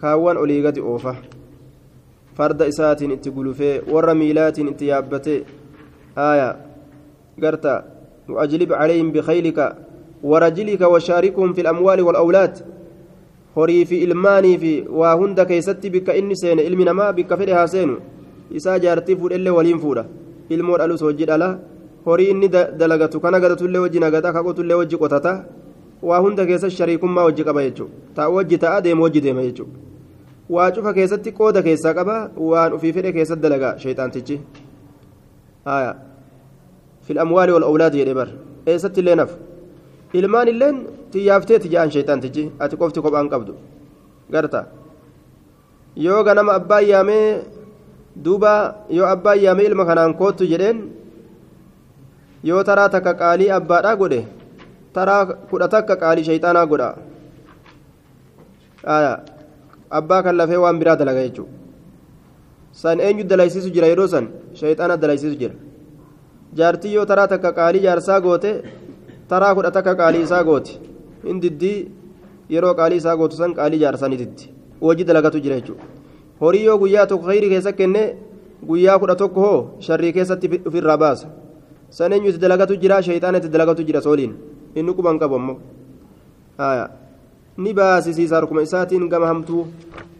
kaawwan 0.00 0.36
olii 0.42 0.62
gadi 0.62 0.80
oofa 0.80 1.14
farda 2.36 2.66
isaatiin 2.66 3.10
itti 3.16 3.30
gulufee 3.30 3.80
warra 3.92 4.14
miilaatiin 4.14 4.68
itti 4.68 4.88
yaabbatee 4.92 5.40
aayaa 6.16 6.54
garta 7.38 7.82
وأجلب 8.28 8.72
عليهم 8.72 9.12
بخيلك 9.12 9.58
ورجلك 10.22 10.80
وشاركهم 10.80 11.52
في 11.52 11.60
الأموال 11.60 12.00
والأولاد 12.00 12.54
horii 13.56 13.84
fi 13.86 13.96
ilmaanii 14.06 14.58
fi 14.58 14.72
waa 14.90 15.14
hunda 15.14 15.44
keessatti 15.44 15.90
bikka 15.90 16.14
inni 16.14 16.36
seene 16.36 16.62
ilmi 16.62 16.84
namaa 16.84 17.12
bikka 17.12 17.36
fedhe 17.36 17.52
haa 17.52 17.66
seenu 17.68 17.96
isaa 18.50 18.78
jaartii 18.78 19.16
fuudhellee 19.16 19.50
waliin 19.50 19.80
fuudha 19.80 20.04
ilmoo 20.48 20.78
dhalus 20.78 21.02
hojii 21.02 21.26
dhala 21.26 21.58
horii 22.06 22.30
inni 22.34 22.48
dalagatu 22.80 23.20
kana 23.20 23.40
gatatullee 23.44 23.82
wajji 23.84 24.00
nagata 24.04 24.32
kaqotullee 24.36 24.78
wajji 24.80 24.96
qotata 25.02 25.32
waa 26.08 26.18
hunda 26.24 26.46
keessatti 26.46 26.76
shariikummaa 26.80 27.24
wajji 27.28 27.44
qaba 27.48 27.62
jechuudha 27.66 27.94
taa'u 28.16 28.34
wajji 28.38 28.58
ta'a 28.64 28.80
deemu 28.84 29.02
wajji 29.06 29.20
deema 29.26 29.42
jechuudha 29.48 29.78
waa 30.54 30.70
cufa 30.74 30.92
keessatti 30.98 31.32
qooda 31.38 31.62
keessaa 31.66 31.94
qaba 31.98 32.16
waan 32.50 32.72
ofii 32.78 32.92
fedhe 32.96 33.12
keessatti 33.16 33.42
dalagaa 33.46 33.74
sheexaantichi 33.82 34.36
fil 37.06 37.18
amwaali 37.24 37.52
wal 37.52 37.64
awlaadi 37.70 37.98
jedhee 38.00 38.14
bar. 38.20 38.28
Eessatti 38.66 39.00
illee 39.02 39.14
naf 39.20 39.30
ilmaan 40.18 40.48
illeen 40.52 40.76
xiyyaafteeti 41.12 41.68
ja'an 41.74 41.90
sheexaantichi 41.94 42.44
ati 42.62 42.76
qofti 42.80 43.00
kophaan 43.04 43.28
qabdu. 43.32 43.52
Garta. 44.32 44.60
Yoo 45.96 46.22
ganama 46.24 46.52
abbaan 46.58 46.84
yaamee 46.92 47.26
duuba 48.24 48.52
yoo 48.98 49.06
abbaan 49.14 49.38
yaamee 49.46 49.66
ilma 49.70 49.84
kanaan 49.90 50.14
koottu 50.20 50.44
jedheen 50.52 50.78
yoo 52.50 52.62
taraa 52.68 52.88
takka 52.94 53.12
qaalii 53.22 53.50
abbaadhaa 53.58 53.96
godhe 54.02 54.20
taraa 54.98 55.24
kudha 55.50 55.68
takka 55.74 55.96
qaalii 56.02 56.24
shayxaanaa 56.28 56.66
godha. 56.66 56.88
Abbaa 59.98 60.22
kan 60.22 60.36
lafee 60.36 60.56
waan 60.64 60.78
biraa 60.80 60.96
dalaga 60.96 61.22
jechuudha 61.26 61.52
san 62.72 63.00
eenyu 63.00 63.24
dalaysiisu 63.24 63.70
jira 63.74 63.86
yeroo 63.92 64.06
san? 64.08 64.26
Shayxaana 64.60 64.96
dalaysiisu 64.96 65.36
jira. 65.40 65.54
Jaartii 66.58 66.94
yoo 66.94 67.04
taraa 67.10 67.28
takka 67.28 67.52
qaalii 67.58 67.82
jaarsaa 67.86 68.20
goote 68.20 68.50
taraa 69.28 69.54
kudha 69.54 69.70
takka 69.70 69.94
qaalii 70.00 70.22
isaa 70.28 70.42
gooti. 70.44 70.78
Hindiddii 71.26 71.78
yeroo 72.54 72.74
qaalii 72.74 72.96
isaa 73.02 73.16
gootu 73.16 73.36
san 73.36 73.54
qaalii 73.54 73.78
jaarsaniititti 73.84 74.50
hojii 74.80 75.04
dalagatu 75.10 75.40
jira 75.44 75.60
jechuudha 75.60 75.84
horii 76.40 76.64
yoo 76.64 76.78
guyyaa 76.78 77.06
tokko 77.06 77.26
khayrii 77.26 77.50
keessa 77.54 77.72
kenne 77.72 78.02
guyyaa 78.68 78.98
kudha 78.98 79.14
tokko 79.22 79.40
hoo 79.46 79.60
sharrii 79.86 80.12
keessatti 80.12 80.60
ofirraa 80.68 80.96
baasa. 81.04 81.28
Jira 82.82 83.02
shayxaana 83.02 83.38
itti 83.38 83.48
dalagatu 83.48 83.84
jira 83.84 84.00
sooliin 84.00 84.32
inni 84.74 84.94
quban 84.94 85.18
qabu 85.18 85.34
ammoo 85.36 85.58
ni 87.58 87.74
baasisiisa 87.74 88.36
harkuma 88.36 88.62
isaatiin 88.62 89.08
gama 89.08 89.26
hamtuu 89.26 89.66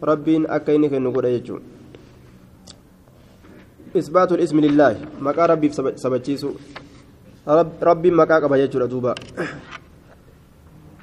rabbiin 0.02 0.46
akka 0.48 0.72
inni 0.72 0.90
kennu 0.90 1.12
godha 1.12 1.30
jechuun 1.30 1.62
isbaatu 3.94 4.40
ismi 4.44 4.62
lillaahi 4.68 5.20
maqaa 5.20 5.46
rabbiif 5.52 5.72
sabachiisu 5.96 6.48
rabbiin 7.80 8.14
maqaa 8.14 8.40
qaba 8.40 8.60
jechuudha 8.62 8.90
duuba 8.90 9.14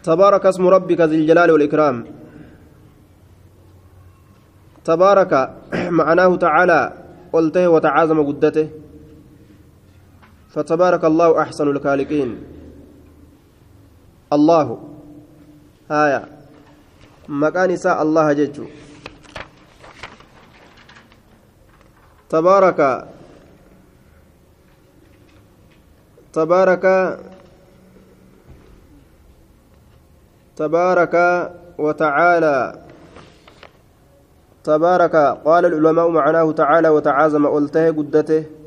تبارك 0.03 0.45
اسم 0.45 0.63
ربك 0.67 1.01
ذي 1.11 1.15
الجلال 1.21 1.51
والإكرام 1.51 1.95
تبارك 4.85 5.33
معناه 5.99 6.31
تعالى 6.35 6.93
قلته 7.33 7.65
وتعاظم 7.69 8.19
قدته 8.29 8.67
فتبارك 10.49 11.05
الله 11.05 11.41
أحسن 11.41 11.67
الخالقين. 11.67 12.43
الله. 14.33 14.67
هايا. 15.91 16.21
مكان 17.29 17.69
نساء 17.69 18.01
الله 18.01 18.33
جيتشو. 18.33 18.65
تبارك. 22.29 23.07
تبارك. 26.33 26.85
تبارك 30.55 31.15
وتعالى. 31.77 32.57
تبارك. 34.63 35.15
قال 35.45 35.63
العلماء 35.65 36.09
معناه 36.09 36.51
تعالى 36.51 36.89
وتعازم 36.89 37.47
قلته 37.47 37.85
قدته. 37.91 38.58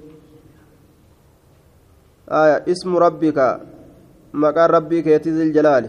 آية 2.33 2.65
اسم 2.69 2.97
ربك. 2.97 3.61
مكان 4.35 4.71
ربك 4.71 5.07
يتي 5.07 5.31
الجلال. 5.31 5.85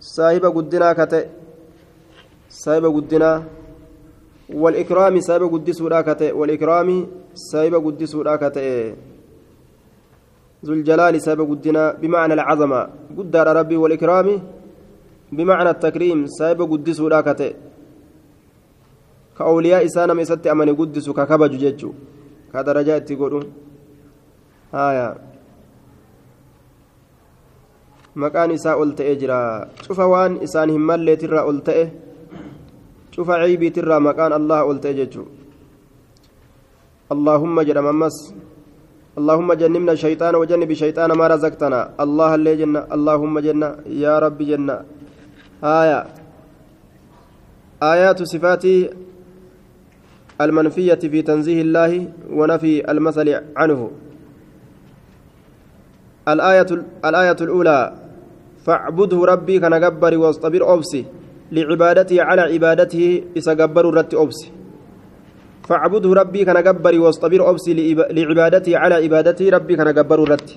صاحب 0.00 0.44
قدنا 0.56 0.92
كتئ. 0.92 1.26
صاحب 2.50 2.84
قدنا. 2.96 3.42
والإكرام 4.52 5.20
صاحب 5.20 5.42
قدس 5.54 5.82
كتئ. 5.82 6.32
والإكرام 6.32 7.06
صاحب 7.34 7.74
قدس 7.86 8.16
كتئ. 8.16 8.94
ذو 10.64 10.72
الجلال 10.72 11.22
صاحب 11.22 11.40
قدنا. 11.50 11.92
بمعنى 11.92 12.34
العظمة. 12.34 12.88
قدر 13.18 13.46
ربي 13.56 13.76
والإكرام. 13.76 14.28
بمعنى 15.32 15.70
التكريم 15.70 16.26
صاحب 16.26 16.60
قدس 16.72 17.00
كتئ. 17.02 17.54
كأولياء 19.38 19.84
إسانا 19.84 20.14
ميست 20.14 20.46
أمن 20.46 20.76
قدس 20.76 21.10
ككبج 21.10 21.52
ججو. 21.56 21.92
كدرجات 22.52 23.12
تقولون 23.12 23.52
آية. 24.74 25.35
Maqaan 28.16 28.50
isaa 28.56 28.76
ol 28.80 28.96
ta'ee 28.98 29.16
jira. 29.20 29.68
Cufa 29.86 30.08
waan 30.08 30.40
isaan 30.42 30.72
hin 30.74 30.82
malleetirraa 30.90 31.44
ol 31.44 31.60
ta'e 31.68 31.86
cufa 33.16 33.40
ciibiitirraa 33.40 34.00
maqaan 34.00 34.32
allah 34.36 34.60
ol 34.68 34.78
ta'e 34.84 34.94
jechuu 35.00 35.26
اللهم 37.14 37.56
جل 37.62 37.78
ممس 37.86 38.16
اللهم 39.18 39.48
جنبنا 39.52 39.92
الشيطان 39.92 40.34
وجنب 40.34 40.70
الشيطان 40.70 41.10
ما 41.14 41.26
رزقتنا 41.30 41.80
الله 42.04 42.30
اللي 42.34 42.52
جنة 42.60 42.80
اللهم 42.94 43.34
جنة 43.46 43.68
يا 43.86 44.18
رب 44.18 44.38
جنة 44.42 44.76
آية 45.62 46.00
آيات 47.92 48.18
صفات 48.32 48.64
المنفية 50.40 51.02
في 51.12 51.22
تنزيه 51.22 51.58
الله 51.62 51.92
ونفي 52.38 52.72
المثل 52.90 53.28
عنه 53.56 53.80
الآية 56.28 56.70
الآية 57.08 57.38
الأولى 57.46 57.78
فاعبده 58.66 59.20
ربي 59.32 59.54
كان 59.62 59.74
جبر 59.84 60.12
واصطبر 60.22 60.62
أبسي 60.74 61.02
لعبادته 61.56 62.18
على 62.28 62.42
عبادته 62.52 63.04
إسجبر 63.38 63.84
رت 63.98 64.12
أبسي 64.14 64.48
فاعبده 65.68 66.10
ربي 66.20 66.40
كان 66.48 66.58
جبر 66.66 66.94
واصطبر 67.04 67.40
أبسي 67.50 67.70
لعبادته 68.18 68.72
على 68.82 68.94
عبادته 69.04 69.46
ربي 69.56 69.74
كان 69.78 69.90
جبر 69.98 70.18
رت 70.32 70.48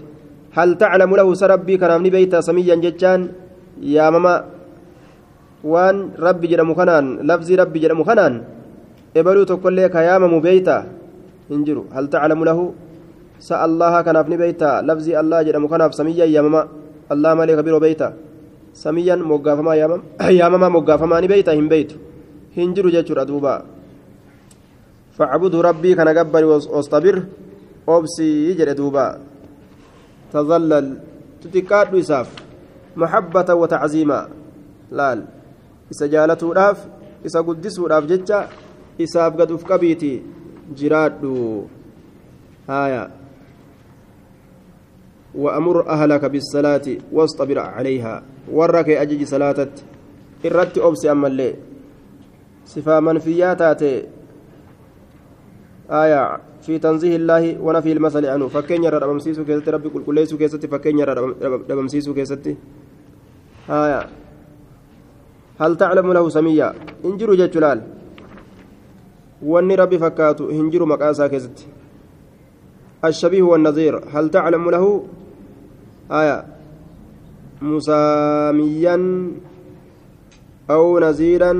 هل 0.57 0.69
تعلم 0.81 1.11
له 1.19 1.27
سربي 1.41 1.75
كان 1.81 1.91
من 2.01 2.09
بيت 2.09 2.33
سميا 2.47 2.75
yaamama 3.79 4.43
waan 5.63 6.11
rabbi 6.19 6.51
jedhamu 6.51 6.75
kanaan 6.75 7.23
lafzii 7.23 7.55
rabbi 7.55 7.79
jedhamu 7.79 8.03
kanaan 8.03 8.43
ebaluu 9.15 9.47
tokkollee 9.47 9.87
ka 9.89 10.03
yaamamu 10.03 10.43
beeyta 10.43 10.85
hin 11.49 11.63
jiru 11.63 11.87
hal 11.95 12.11
taclamu 12.11 12.43
lahu 12.43 12.75
sa 13.39 13.63
allaha 13.63 14.03
kanaaf 14.03 14.27
ni 14.27 14.35
beeyta 14.35 14.83
lafzii 14.83 15.15
allah 15.15 15.43
jedhamu 15.47 15.71
kanaaf 15.71 15.95
samiyyan 15.95 16.27
yaamama 16.27 16.61
allah 16.61 16.67
malee 16.67 16.88
biroo 17.09 17.79
beeyta 17.79 18.13
samiyyan 18.73 19.21
moggaafamaa 19.21 19.75
yaamamaa 20.39 20.69
moggaafamaa 20.69 21.21
ni 21.21 21.27
beeyta 21.27 21.51
hin 21.51 21.69
beeytu 21.69 21.95
hin 22.55 22.73
jiru 22.73 22.91
jechuudha 22.91 23.25
duuba 23.25 23.65
فاعبدوا 25.19 25.61
ربي 25.61 25.99
كان 25.99 26.15
جبر 26.15 26.43
واصطبر. 26.47 27.23
أبسي 27.89 28.53
جل 28.55 28.71
دوبا. 28.71 29.19
تظلل 30.33 30.97
تتكاد 31.43 31.95
إساف 31.95 32.27
محبة 32.95 33.53
وتعزيما. 33.53 34.27
إسا 35.91 36.07
جالته 36.07 36.53
راف 36.53 36.79
إسا 37.25 37.39
قدسه 37.41 37.87
راف 37.87 38.03
جتة 38.07 38.47
إساف 39.01 39.31
قد 39.35 39.51
أفكبيتي 39.51 40.23
جرادو. 40.77 41.67
هايا 42.69 43.11
وأمر 45.35 45.89
أهلك 45.89 46.25
بالصلاة 46.25 46.87
واصطبر 47.11 47.59
عليها. 47.59 48.23
ورك 48.51 48.89
أجج 48.89 49.23
صلاة 49.23 49.69
إردت 50.45 50.77
أبسي 50.77 51.11
أما 51.11 51.27
اللي. 51.27 51.55
صفة 52.65 52.99
منفيات 52.99 53.61
آية. 55.91 56.39
في 56.61 56.79
تنزيه 56.79 57.15
الله 57.15 57.61
ونفي 57.61 57.91
المثل 57.91 58.25
عنه. 58.25 58.47
فكين 58.47 58.83
يرى 58.83 58.97
ربمسيسو 58.97 59.45
كيست 59.45 59.69
ربي 59.69 59.89
كل 59.89 60.03
كليسو 60.03 60.37
كيست. 60.37 60.65
فكين 60.65 60.99
يرى 60.99 61.13
ربمسيسو 61.69 62.13
كيست. 62.13 62.55
آية. 63.69 64.09
هل 65.59 65.77
تعلم 65.77 66.13
له 66.13 66.29
سمية 66.29 66.73
انجروا 67.05 67.35
جتلال 67.35 67.81
واني 69.41 69.75
ربي 69.75 69.97
فكاتو. 69.99 70.49
هنجروا 70.49 70.87
مقاسا 70.87 71.27
كيست. 71.27 71.67
الشبيه 73.05 73.41
والنظير 73.41 74.03
هل 74.13 74.29
تعلم 74.29 74.69
له؟ 74.69 75.03
آية. 76.11 76.45
مساميا 77.61 78.97
أو 80.69 80.99
نزيرا 80.99 81.53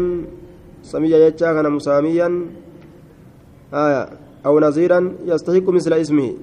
سمية 0.84 1.15
يتشا 1.15 1.53
كان 1.53 1.72
مساميا. 1.72 2.46
آية. 3.74 4.10
أو 4.46 4.60
نظيرا 4.60 5.13
يستحق 5.25 5.69
مثل 5.69 5.93
اسمه. 5.93 6.34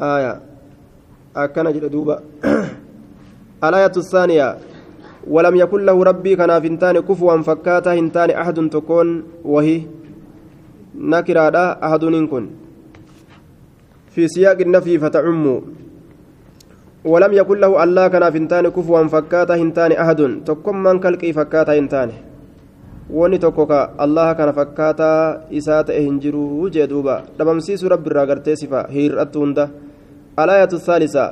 آية. 0.00 0.40
أكن 1.36 1.88
دوبا 1.88 2.22
الآية 3.64 3.92
الثانية. 3.96 4.58
ولم 5.26 5.56
يكن 5.56 5.80
له 5.86 6.04
ربي 6.04 6.36
كان 6.36 6.60
فنتان 6.62 7.00
كفوا 7.00 7.42
فكاتا 7.42 7.94
هنتان 7.94 8.30
أحد 8.30 8.68
تكون. 8.68 9.08
وهي 9.44 10.01
نكرادا 10.94 11.64
أحد 11.86 12.04
كن 12.30 12.44
في 14.12 14.28
سياق 14.28 14.58
النفي 14.60 14.98
فتعم 14.98 15.44
ولم 17.04 17.32
يكن 17.32 17.56
له 17.62 17.72
الله 17.84 18.04
كان 18.08 18.24
فنتان 18.30 18.68
كفوا 18.68 19.06
فكاتا 19.14 19.54
هنتان 19.56 19.92
أحد 19.92 20.20
تكون 20.46 20.76
من 20.82 20.96
كالكي 21.00 21.32
فكاتا 21.32 21.78
هنتان 21.78 22.10
wanni 23.12 23.36
tokko 23.36 23.68
ka 23.68 23.92
allaha 23.98 24.32
kana 24.32 24.56
fakkaataa 24.56 25.52
isaa 25.52 25.82
ta'e 25.84 26.00
hin 26.00 26.16
jiru 26.22 26.70
jee 26.72 26.86
duuba 26.88 27.16
dhabamsiisuu 27.36 27.90
rabbi 27.92 28.08
irraa 28.08 28.24
gartee 28.30 28.54
sifa 28.56 28.86
hir'attu 28.94 29.42
hunda 29.42 29.64
alaayatu 30.42 30.80
thaalisa 30.86 31.24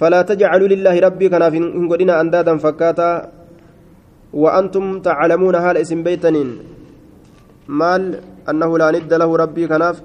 falaa 0.00 0.24
tajcaluu 0.30 0.72
lillaahi 0.72 1.04
rabbii 1.06 1.30
kanaaf 1.34 1.54
hin 1.58 1.86
godhina 1.92 2.18
andaadan 2.22 2.58
fakkaataa 2.64 3.14
وأنتم 4.32 5.00
تعلمون 5.00 5.54
هل 5.54 5.76
اسم 5.76 6.02
بيتنين 6.02 6.50
مال 7.68 8.20
أنه 8.50 8.70
لا 8.80 8.88
ند 8.94 9.12
له 9.22 9.30
ربي 9.42 9.64
كناف 9.70 9.96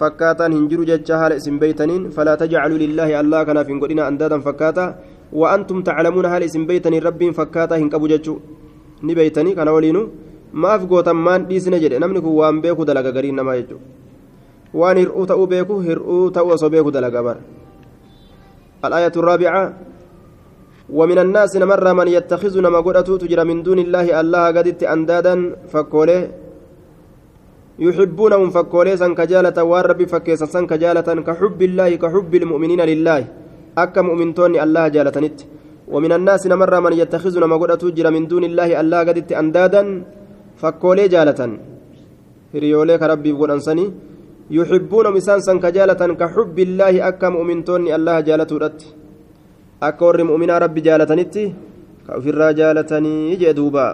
فكاتا 0.00 0.46
هنجر 0.56 0.80
جتشا 0.90 1.16
هل 1.22 1.32
اسم 1.38 1.54
بيتنين 1.62 2.02
فلا 2.16 2.34
تجعلوا 2.42 2.78
لله 2.84 3.08
الله 3.20 3.40
كناف 3.48 3.66
إن 3.72 3.78
قلنا 3.82 4.02
أندادا 4.10 4.38
فكاتا 4.46 4.84
وأنتم 5.40 5.78
تعلمون 5.88 6.26
هل 6.32 6.42
اسم 6.48 6.62
بيتنين 6.70 7.02
ربي 7.08 7.26
فكاتا 7.38 7.74
هنكبو 7.80 8.06
جتشو 8.12 8.36
beeytanii 9.18 9.54
kana 9.58 9.72
waliinu 9.72 10.02
maaf 10.52 10.82
gootan 10.90 11.16
maan 11.26 11.46
dhiisne 11.48 11.78
jedhe 11.82 11.98
namni 12.02 12.20
kun 12.24 12.34
waan 12.40 12.60
beeku 12.64 12.84
dalaga 12.84 13.10
gariin 13.16 13.36
namaa 13.40 13.56
jechuudha 13.60 13.86
waan 14.80 14.96
hir'uu 15.02 15.24
ta'uu 15.30 15.46
beeku 15.52 15.80
hir'uu 15.86 16.30
ta'uu 16.36 16.52
osoo 16.56 16.70
beeku 16.74 16.90
dalaga 16.96 17.22
bara 17.28 17.42
الآية 18.80 19.12
الرابعة 19.16 19.64
ومن 20.88 21.18
الناس 21.18 21.52
نمر 21.56 21.86
من 21.94 22.08
يتخذ 22.08 22.54
نما 22.64 22.80
قدرته 22.80 23.16
تجرى 23.16 23.44
من 23.44 23.62
دون 23.62 23.78
الله 23.78 24.20
الله 24.20 24.44
قدت 24.56 24.82
أندادا 24.94 25.34
فكوله 25.72 26.20
يحبونهم 27.80 28.48
فكوله 28.56 28.94
سن 29.02 29.12
كجالة 29.18 29.58
والرب 29.70 30.00
فكيسا 30.12 30.46
سن 30.54 30.64
كجالة 30.70 31.08
كحب 31.28 31.60
الله 31.68 31.90
كحب 32.02 32.32
المؤمنين 32.42 32.80
لله. 32.90 33.20
أكا 33.82 34.00
مؤمنتون 34.08 34.52
الله 34.64 34.84
جالة 34.94 35.16
نت. 35.24 35.38
ومن 35.88 36.12
الناس 36.18 36.42
نمر 36.52 36.72
من 36.84 36.92
يتخذ 37.02 37.34
نما 37.42 37.56
قدرته 37.62 37.86
تجرى 37.90 38.10
من 38.16 38.24
دون 38.30 38.44
الله 38.50 38.68
الله 38.80 39.00
قدت 39.08 39.30
أندادا 39.42 39.82
فكوله 40.60 41.06
جالة. 41.14 41.40
هريولي 42.54 42.94
كربي 43.00 43.30
بقول 43.32 43.50
أنساني. 43.56 43.86
يحبون 44.56 45.06
مسان 45.14 45.40
سن 45.46 45.56
كجالة 45.64 46.00
كحب 46.20 46.56
الله 46.58 46.94
أكا 47.08 47.28
مؤمنتون 47.34 47.80
الله 47.96 48.16
جالة 48.28 48.52
رت 48.64 48.80
akka 49.80 50.04
warri 50.04 50.28
mu'minaa 50.28 50.60
rabbi 50.60 50.84
jaalatanitti 50.84 51.42
ka 52.04 52.20
ofirraa 52.20 52.52
jaalatanii 52.52 53.36
jee 53.40 53.54
duuba 53.56 53.84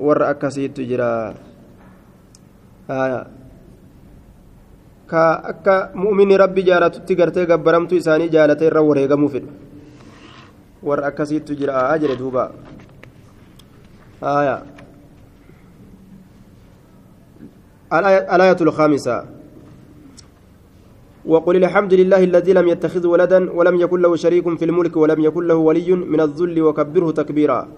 warra 0.00 0.32
akkasiittu 0.32 0.86
jira 0.88 1.08
ka 5.06 5.42
akka 5.52 5.90
mu'minni 5.94 6.36
rabbi 6.36 6.62
jaalatutti 6.64 7.14
gartee 7.14 7.46
gabbaramtuu 7.46 7.96
isaanii 7.96 8.28
jaalatee 8.28 8.66
irra 8.70 8.82
wareegamuu 8.82 9.28
fedhu. 9.28 9.50
Warra 10.82 11.06
akkasiittu 11.08 11.54
jira 11.56 11.98
jedhe 11.98 12.16
duuba. 12.16 12.52
الآية 17.94 18.60
الخامسة 18.60 19.16
وقل 21.26 21.56
الحمد 21.56 21.92
لله 21.94 22.20
الذي 22.24 22.52
لم 22.52 22.66
يتخذ 22.68 23.06
ولدا 23.06 23.40
ولم 23.52 23.76
يكن 23.80 24.00
له 24.02 24.16
شريك 24.16 24.46
في 24.58 24.64
الملك 24.64 24.96
ولم 24.96 25.20
يكن 25.24 25.44
له 25.46 25.54
ولي 25.54 25.92
من 25.92 26.20
الذل 26.20 26.56
وكبره 26.62 27.10
تكبيرا. 27.10 27.68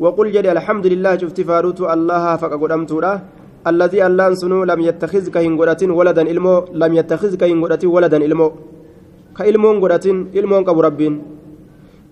وقل 0.00 0.26
جري 0.32 0.52
الحمد 0.52 0.86
لله 0.86 1.12
شفت 1.22 1.40
فاروت 1.40 1.80
الله 1.80 2.36
فقدمت 2.36 2.92
له. 2.92 3.16
الذي 3.66 4.06
اللان 4.06 4.34
سنو 4.40 4.64
لم 4.64 4.80
يتخذك 4.80 5.36
هنغرة 5.36 5.82
ولدا 5.98 6.22
إلمو 6.22 6.54
لم 6.72 6.92
يتخذك 6.94 7.42
هنغرة 7.44 7.84
ولدا 7.84 8.16
إلمو. 8.16 8.48
كإلمون 9.36 9.76
غرة 9.78 10.06
إلمون 10.36 10.62
كبر 10.64 10.84
رب 10.84 11.00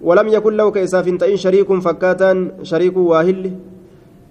ولم 0.09 0.27
يكن 0.29 0.53
له 0.57 0.67
كإساف 0.71 1.07
تئن 1.21 1.37
شريك 1.37 1.69
فكاتا 1.73 2.31
شريك 2.63 2.97
واهل. 2.97 3.43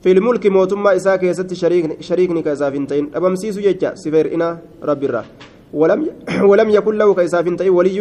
في 0.03 0.11
الملك 0.11 0.47
موتما 0.47 0.95
إساك 0.95 1.23
يست 1.23 1.53
شريك 1.53 2.01
شريكني 2.01 2.41
كإساف 2.41 2.73
تئن 2.89 3.05
أبمسيس 3.17 3.57
يجا 3.57 3.95
سفير 3.95 4.33
إنا 4.33 4.49
رب 4.83 5.03
الرّ 5.03 5.25
ولم 5.73 5.99
ولم 6.49 6.69
يكن 6.69 6.95
له 6.97 7.09
كيساف 7.13 7.45
تأي 7.59 7.69
ولي. 7.69 7.99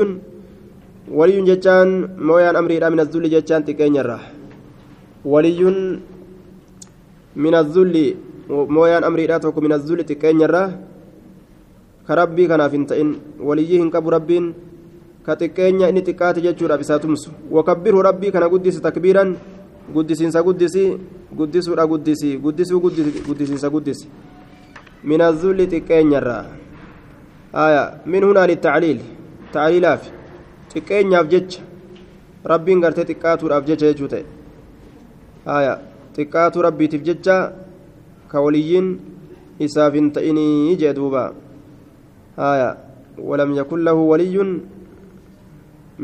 ولي 1.11 1.39
جتان 1.43 1.89
مويان 2.19 2.57
أمري 2.57 2.83
من 2.91 3.01
الذل 3.01 3.31
جتان 3.31 3.65
تكين 3.65 3.97
الراه 3.97 4.21
ولي 5.25 5.61
من 7.37 7.55
الذل 7.55 7.95
مويان 8.50 9.04
أمري 9.04 9.26
راتك 9.26 9.58
من 9.58 9.72
الذل 9.74 10.04
تكين 10.04 10.42
الراه 10.42 10.70
كربي 12.08 12.48
كان 12.48 12.64
فنتين 12.68 13.10
وليهن 13.40 13.90
كبر 13.94 14.14
ربين 14.14 14.46
كتكين 15.28 15.82
إني 15.82 16.02
تكات 16.02 16.40
جتشورا 16.40 16.76
بساتمس 16.76 17.24
وكبره 17.52 18.02
ربي 18.02 18.28
كان 18.32 18.44
قدس 18.44 18.82
تكبيرا 18.82 19.24
قدسينسا 19.96 20.42
قدسي 20.48 20.84
قدسورا 21.40 21.84
قدسي 21.92 22.32
قدسو 22.46 22.76
قدسينسا 23.28 23.68
قدسي 23.76 24.08
من 25.04 25.22
الذل 25.22 25.60
تكين 25.74 26.14
الراه 26.20 26.46
آية 27.56 27.84
من 28.06 28.24
هنا 28.24 28.48
للتعليل 28.50 29.00
تعليلاف 29.54 30.02
تكين 30.76 31.12
يافجج 31.12 31.50
ربين 32.46 32.78
قرتي 32.86 33.04
تكاتو 33.04 33.48
رافجج 33.48 33.82
يجوتي 33.84 34.24
آية 35.48 35.74
تكاتو 36.16 36.62
ربي 36.62 36.88
تفجج 36.88 37.28
ka 38.37 38.45
waliyyiin 38.45 38.89
isaaf 39.67 39.97
hin 39.97 40.13
ta'inii 40.13 40.77
jee 40.81 40.93
duuba 40.93 41.33
haya 42.37 42.77
walam 43.17 43.57
yakun 43.57 43.81
lahu 43.89 44.13
waliyyun 44.13 44.51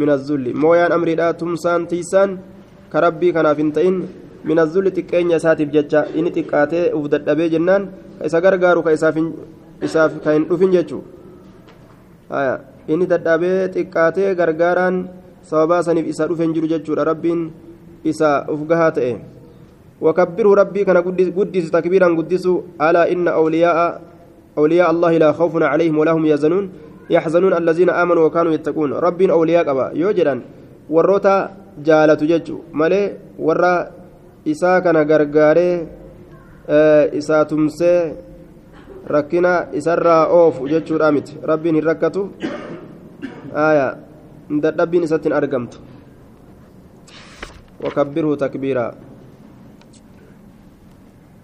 min 0.01 0.09
azulli 0.09 0.57
mooyaan 0.57 0.97
amriidha 0.97 1.29
tumsaan 1.37 1.85
tiisaan 1.91 2.41
ka 2.93 3.05
rabbii 3.05 3.33
kanaaf 3.37 3.61
hin 3.61 3.73
ta'in 3.77 3.97
min 4.49 4.57
azulli 4.65 4.91
xiqqeenya 4.97 5.37
isaatiif 5.37 5.69
jecha 5.77 6.09
inni 6.17 6.33
xiqqaatee 6.37 6.87
uf 6.97 7.05
dadhabee 7.13 7.53
jennaan 7.55 7.83
ka 8.19 8.25
isa 8.29 8.41
gargaaru 8.41 8.81
ka 8.87 8.97
isaaf 8.97 10.13
ka 10.25 10.31
hin 10.33 10.49
dhufin 10.49 10.73
jechuu 10.77 11.03
haya 12.33 12.55
inni 12.89 13.07
dadhabee 13.13 13.69
xiqqaatee 13.77 14.33
gargaaraan 14.41 14.97
sababaa 15.45 15.83
saniif 15.85 16.09
isa 16.09 16.25
dhufe 16.29 16.43
hin 16.47 16.57
jiru 16.57 16.73
jechuudha 16.73 17.05
rabbiin 17.11 17.41
isa 18.05 18.49
uf 18.49 18.65
gahaa 18.71 18.91
وكبره 20.03 20.51
ربي 20.55 20.85
كان 20.85 20.99
قدس 20.99 21.71
تكبيرا 21.71 22.09
قدس 22.19 22.45
ألا 22.83 23.03
إن 23.13 23.29
أولياء 23.31 23.79
أولياء 24.59 24.91
الله 24.91 25.13
لا 25.23 25.31
خوف 25.33 25.63
عليهم 25.63 25.95
ولا 25.99 26.13
هم 26.13 26.27
يحزنون. 26.27 26.65
يحزنون 27.11 27.53
الذين 27.55 27.91
آمنوا 27.91 28.27
وكانوا 28.27 28.53
يتقون. 28.53 28.93
ربي 28.99 29.31
أولياء 29.31 29.71
أبا. 29.71 29.87
يوجدا 29.95 30.35
وروتا 30.91 31.37
جالة 31.87 32.19
ججو. 32.19 32.75
مالي 32.75 33.03
ورا 33.39 33.75
إسا 34.43 34.83
كان 34.83 34.97
غرغاري 35.07 35.71
إسا 37.19 37.43
تمسي 37.43 38.13
ركنا 39.07 39.71
إسرا 39.79 40.19
أوف 40.35 40.63
ججو 40.67 40.97
رامت. 40.99 41.47
ربي 41.47 41.71
هركته 41.79 42.25
آية. 43.55 43.89
dadhabbiin 44.53 45.07
isatti 45.07 45.29
hin 45.29 45.37
argamtu 45.39 45.79
تكبيرا. 48.37 49.12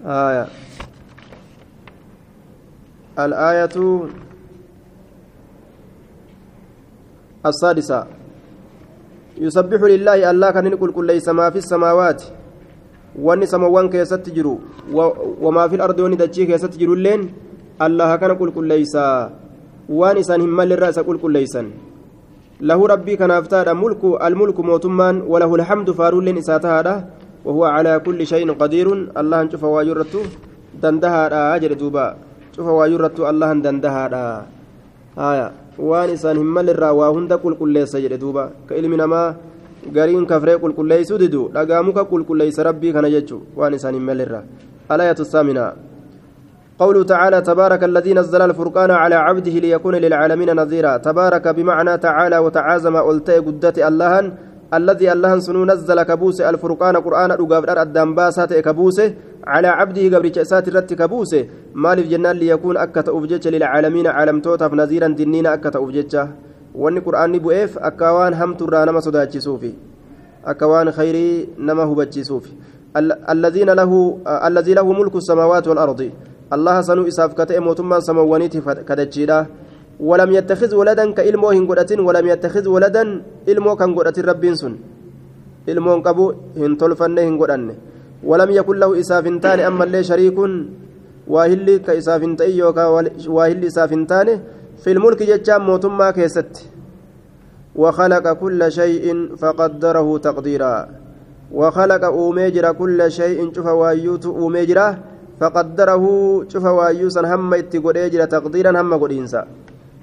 آية. 0.06 0.46
الآية 3.18 3.74
السادسة. 7.46 8.06
يسبح 9.38 9.80
لله 9.82 10.30
الله 10.30 10.50
كان 10.50 10.66
يقول 10.66 10.90
كل 10.92 11.06
ليس 11.06 11.28
ما 11.28 11.50
في 11.50 11.58
السماوات 11.58 12.22
واني 13.18 13.46
سماوان 13.46 13.88
كيست 13.90 14.30
جرو 14.30 14.58
وما 15.42 15.68
في 15.68 15.74
الأرض 15.74 15.98
واني 15.98 16.16
دجي 16.16 16.46
كيست 16.46 16.76
جرو 16.78 16.94
اللين 16.94 17.34
الله 17.82 18.16
كان 18.16 18.30
يقول 18.30 18.50
كل 18.50 18.66
ليس. 18.66 18.96
واني 19.88 20.22
سان 20.22 20.40
همال 20.40 20.72
الرأس 20.72 20.98
يقول 20.98 21.18
كل 21.18 21.32
ليسن. 21.32 21.70
له 22.60 22.86
ربي 22.86 23.16
كان 23.16 23.30
أفتاد 23.30 23.68
ملك 23.68 24.02
الملك 24.04 24.60
موتمان 24.60 25.22
وله 25.26 25.54
الحمد 25.54 25.90
فارول 25.90 26.38
إساتها 26.38 26.82
وهو 27.44 27.64
على 27.64 27.92
كل 28.06 28.20
شيء 28.26 28.46
قدير 28.62 28.88
الله 29.20 29.38
نشوف 29.42 29.64
واجرته 29.64 30.22
دندها 30.82 31.22
أجر 31.56 31.72
دوبا 31.72 32.06
شوف 32.56 32.66
واجرته 32.66 33.22
الله 33.30 33.48
دندها 33.66 34.04
آية 35.18 35.48
waan 35.78 36.10
isaan 36.10 36.38
hin 36.42 36.50
malirraa 36.56 36.92
waa 36.98 37.10
hunda 37.14 37.38
qulqulleessa 37.42 38.02
jedhe 38.02 38.18
duuba 38.18 38.50
ka 38.68 38.74
ilmi 38.74 38.96
namaa 38.98 39.26
gariin 39.96 40.24
kafree 40.30 40.56
qulqulleeysuu 40.62 41.18
didu 41.22 41.42
dhagaa 41.54 41.82
muka 41.88 42.02
qulqulleeysa 42.12 42.66
rabbii 42.68 42.92
kana 42.96 43.10
jechu 43.14 43.38
waan 43.58 43.76
isaan 43.78 43.94
hin 43.98 44.08
malirraa 44.10 44.42
alayatu 44.96 45.28
saaminaa 45.34 45.74
قوله 46.78 47.02
تعالى 47.02 47.38
تبارك 47.42 47.84
الذي 47.84 48.14
نزل 48.14 48.42
الفرقان 48.42 48.90
على 48.90 49.14
عبده 49.14 49.50
ليكون 49.50 49.94
للعالمين 49.94 50.50
نذيرا 50.56 50.96
تبارك 50.96 51.48
بمعنى 51.48 51.98
تعالى 51.98 52.38
وتعازم 52.38 52.96
ألتي 52.96 53.38
قدت 53.46 53.78
اللهن 53.78 54.26
الذي 54.74 55.12
اللهن 55.12 55.40
سنو 55.40 55.64
نزل 55.64 56.02
كبوس 56.02 56.40
الفرقان 56.40 56.96
قرآن 56.96 57.30
رقاب 57.32 57.64
الأردام 57.64 58.14
باسات 58.14 58.52
كبوسه 58.54 59.14
على 59.46 59.68
عبده 59.68 60.16
قبل 60.16 60.32
جسات 60.32 60.68
الرت 60.68 60.94
كبوسه. 60.94 61.46
مالف 61.74 62.06
جنان 62.08 62.36
ليكون 62.36 62.76
أكت 62.76 63.08
أفجج 63.08 63.48
للعالمين 63.48 64.06
عالم 64.06 64.40
توتف 64.40 64.72
نذيرا 64.72 65.08
دنين 65.08 65.46
أكت 65.46 65.76
أفجج 65.76 66.12
واني 66.74 67.00
قرآن 67.00 67.38
بؤيف 67.38 67.78
أكوان 67.78 68.34
هم 68.34 68.54
ترى 68.54 68.84
نما 68.84 69.00
صداتي 69.00 69.40
صوفي. 69.40 69.72
أكوان 70.44 70.90
خيري 70.90 71.48
نما 71.58 71.82
هبتي 71.82 72.24
صوفي. 72.24 72.52
الذين 73.32 73.70
له 73.70 74.18
الذي 74.26 74.74
له 74.74 74.92
ملك 74.92 75.14
السماوات 75.16 75.68
والأرض. 75.68 76.10
الله 76.52 76.80
سنو 76.80 77.08
إساف 77.08 77.32
كتئ 77.32 77.60
موتما 77.60 78.00
سموانيتي 78.00 78.60
كدجيدا. 78.88 79.46
ولم 80.00 80.30
يتخذ 80.32 80.74
ولدا 80.74 81.04
كإلمو 81.10 81.50
هنقدتين 81.50 82.00
ولم 82.00 82.26
يتخذ 82.26 82.68
ولدا 82.68 83.02
إلمو 83.48 83.76
كان 83.76 83.94
قدتين 83.98 84.24
ربين 84.24 84.54
سن. 84.54 84.74
إلمو 85.68 86.00
قبو 86.06 86.32
هنتولفن 86.56 87.18
هنقدن 87.18 87.74
ولم 88.24 88.50
يكن 88.50 88.76
له 88.78 89.00
إسافنتان 89.00 89.60
أما 89.60 89.84
اللي 89.84 90.02
شريك 90.04 90.38
واهلي 91.28 91.78
كإسافنتين 91.78 92.50
يوكا 92.58 92.84
واهلي 93.28 93.66
إسافنتان 93.66 94.28
في 94.82 94.92
الملك 94.92 95.22
جتشام 95.22 95.66
موتما 95.66 96.10
كيست. 96.10 96.54
وخلق 97.76 98.32
كل 98.32 98.60
شيء 98.72 99.36
فقدره 99.36 100.08
تقديرا. 100.18 100.88
وخلق 101.52 102.04
أوميجر 102.04 102.72
كل 102.72 103.12
شيء 103.12 103.38
شوف 103.54 103.66
وايوت 103.66 104.26
أوميجره 104.26 104.98
فقدره 105.40 106.04
شوف 106.48 106.64
وايوسا 106.64 107.22
هم 107.34 107.54
اتقوديجر 107.54 108.24
تقديرا 108.24 108.70
هم 108.80 108.94
قدينسا. 108.94 109.42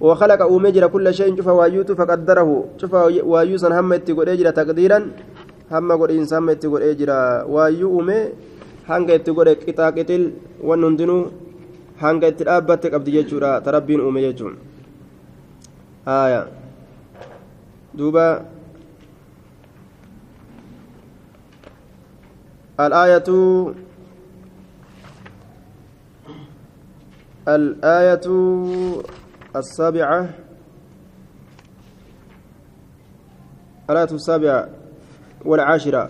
وخلق 0.02 0.42
أوميجر 0.42 0.88
كل 0.88 1.14
شيء 1.14 1.36
شوف 1.38 1.48
وايوت 1.48 1.92
فقدره 1.92 2.50
شوف 2.82 2.94
وايوسا 3.32 3.80
هم 3.80 3.94
اتقوديجر 3.94 4.50
تقديرا 4.52 5.00
هم 5.72 5.90
قدينسا 5.92 6.38
هم 6.40 6.50
اتقوديجر 6.50 7.10
وايو 7.48 7.88
أومي 7.96 8.20
hanga 8.88 9.18
itti 9.18 9.34
godhe 9.34 9.54
qixaa 9.62 9.92
qixil 9.98 10.24
waan 10.68 10.84
hundinuu 10.86 11.22
hanga 12.02 12.30
itti 12.32 12.48
dhaabbatte 12.50 12.92
qabdi 12.94 13.16
jechuudha 13.18 13.52
tarabbiin 13.66 14.04
uume 14.06 14.22
jechuun 14.26 14.60
haaya 16.10 16.42
duuba 17.98 18.28
الآية 22.76 23.30
الآية 27.48 28.28
السابعة. 29.56 30.20
الآية 33.90 34.12
السابعة 34.12 34.62
والعاشرة. 35.46 36.10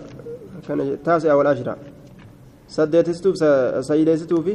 كان 0.68 0.80
التاسعة 0.80 1.36
والعاشرة. 1.36 1.76
سديتستو 2.68 3.30
سيديستو 3.80 4.42
في 4.42 4.54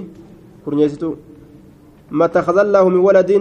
كرنيستو 0.66 1.10
ما 2.12 2.26
اتخذ 2.26 2.58
الله 2.58 2.84
من 2.90 3.00
ولد 3.08 3.32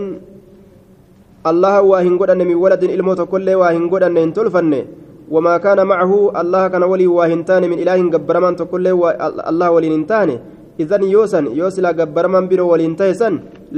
الله 1.51 1.75
واهن 1.83 2.15
قدن 2.19 2.41
من 2.47 2.55
ولد 2.55 2.83
الموت 2.85 3.21
كل 3.21 3.49
واهن 3.51 3.91
قدن 3.91 4.17
إن 4.17 4.33
تلفن. 4.33 4.73
وما 5.31 5.55
كان 5.59 5.87
معه 5.87 6.41
الله 6.41 6.69
كان 6.69 6.83
ولي 6.83 7.07
واهنتان 7.07 7.63
من 7.71 7.79
إله 7.83 8.11
قبرمان 8.15 8.57
تقول 8.57 8.87
الله 9.51 9.69
ولي 9.71 9.89
ننتاني 9.95 10.37
إذن 10.83 11.03
يوسن 11.15 11.45
يوسلا 11.61 11.91
قبرمان 11.99 12.45
برو 12.51 12.67
ولي 12.73 12.87
انتهسن 12.91 13.35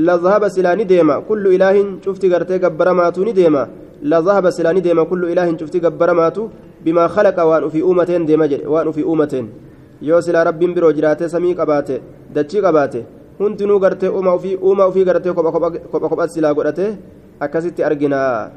لذهب 0.07 0.43
سلاني 0.57 0.85
ديما 0.93 1.17
كل 1.29 1.45
إله 1.57 1.77
شفت 2.05 2.23
قرتي 2.33 2.57
قبرماتو 2.65 3.21
نديما 3.29 3.63
لذهب 4.11 4.45
سلاني 4.57 4.81
ديما 4.87 5.03
كل 5.11 5.23
إله 5.33 5.49
شفت 5.61 5.75
قبرماتو 5.85 6.43
بما 6.85 7.05
خلق 7.15 7.37
وأن 7.49 7.65
في 7.75 7.81
أمتين 7.91 8.23
ديما 8.29 8.47
جري 8.51 8.65
وأن 8.73 8.89
في 8.97 9.03
أمتين 9.13 9.47
يوسلا 10.09 10.41
رب 10.49 10.63
برو 10.77 10.91
جراتي 10.97 11.25
سمي 11.35 11.51
قباتي 11.59 11.97
دتشي 12.35 12.61
قباتي 12.67 13.03
hundinuu 13.43 13.79
gartee 13.85 14.11
uumaa 14.17 14.35
ofii 14.39 14.57
uumaa 14.67 14.87
ofii 14.91 15.05
gartee 15.09 15.33
kopha 15.37 15.71
kopha 16.03 16.29
silaa 16.35 16.55
godhate 16.55 16.87
akkasitti 17.45 17.85
arginaa 17.89 18.51